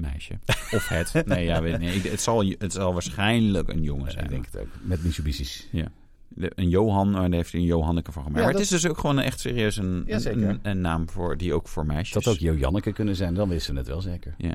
[0.00, 0.38] Meisje.
[0.70, 1.26] Of het.
[1.26, 4.24] Nee, ja, weet, nee, het, zal, het zal waarschijnlijk een jongen zijn.
[4.24, 4.66] ik denk het ook.
[4.80, 5.68] Met Mitsubishi's.
[5.72, 5.86] Ja.
[6.28, 8.38] De- Een Johan, maar daar heeft hij een Johanneke van gemaakt.
[8.38, 10.20] Ja, maar dat- het is dus ook gewoon een echt serieus een, Ja,
[10.62, 12.24] een, naam voor, die ook voor meisjes...
[12.24, 14.34] Dat ook Johanneke kunnen zijn, dan wisten we het wel zeker.
[14.38, 14.54] Ja.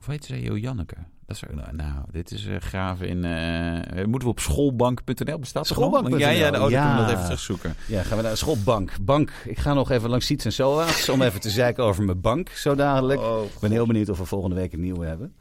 [0.00, 0.96] Of heet ze Johanneke?
[1.26, 3.24] Dat is, nou, nou, dit is eh graven in...
[3.24, 5.88] eh moeten we op schoolbank.nl bestaat dat nog?
[5.88, 7.12] Schoolbank.nl, Ja, ja, oh, dan kunnen we dat ja.
[7.12, 7.74] even terugzoeken.
[7.86, 8.92] Ja, gaan we naar de schoolbank.
[9.00, 9.32] Bank.
[9.44, 12.48] Ik ga nog even langs Siets en Soa's om even te zeiken over mijn bank
[12.48, 13.20] zo dadelijk.
[13.20, 15.34] Ik ben heel benieuwd of we volgende week een nieuwe hebben.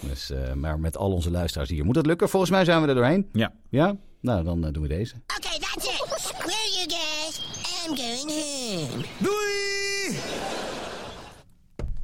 [0.00, 2.28] Dus, eh, maar met al onze luisteraars hier moet het lukken.
[2.28, 3.28] Volgens mij zijn we er doorheen.
[3.32, 3.52] Ja.
[3.68, 3.96] Ja?
[4.20, 5.14] Nou, dan eh, doen we deze.
[5.38, 6.20] Okay, that's it.
[6.20, 7.40] Screw you guys.
[7.86, 9.04] I'm going home.
[9.18, 9.59] Doei!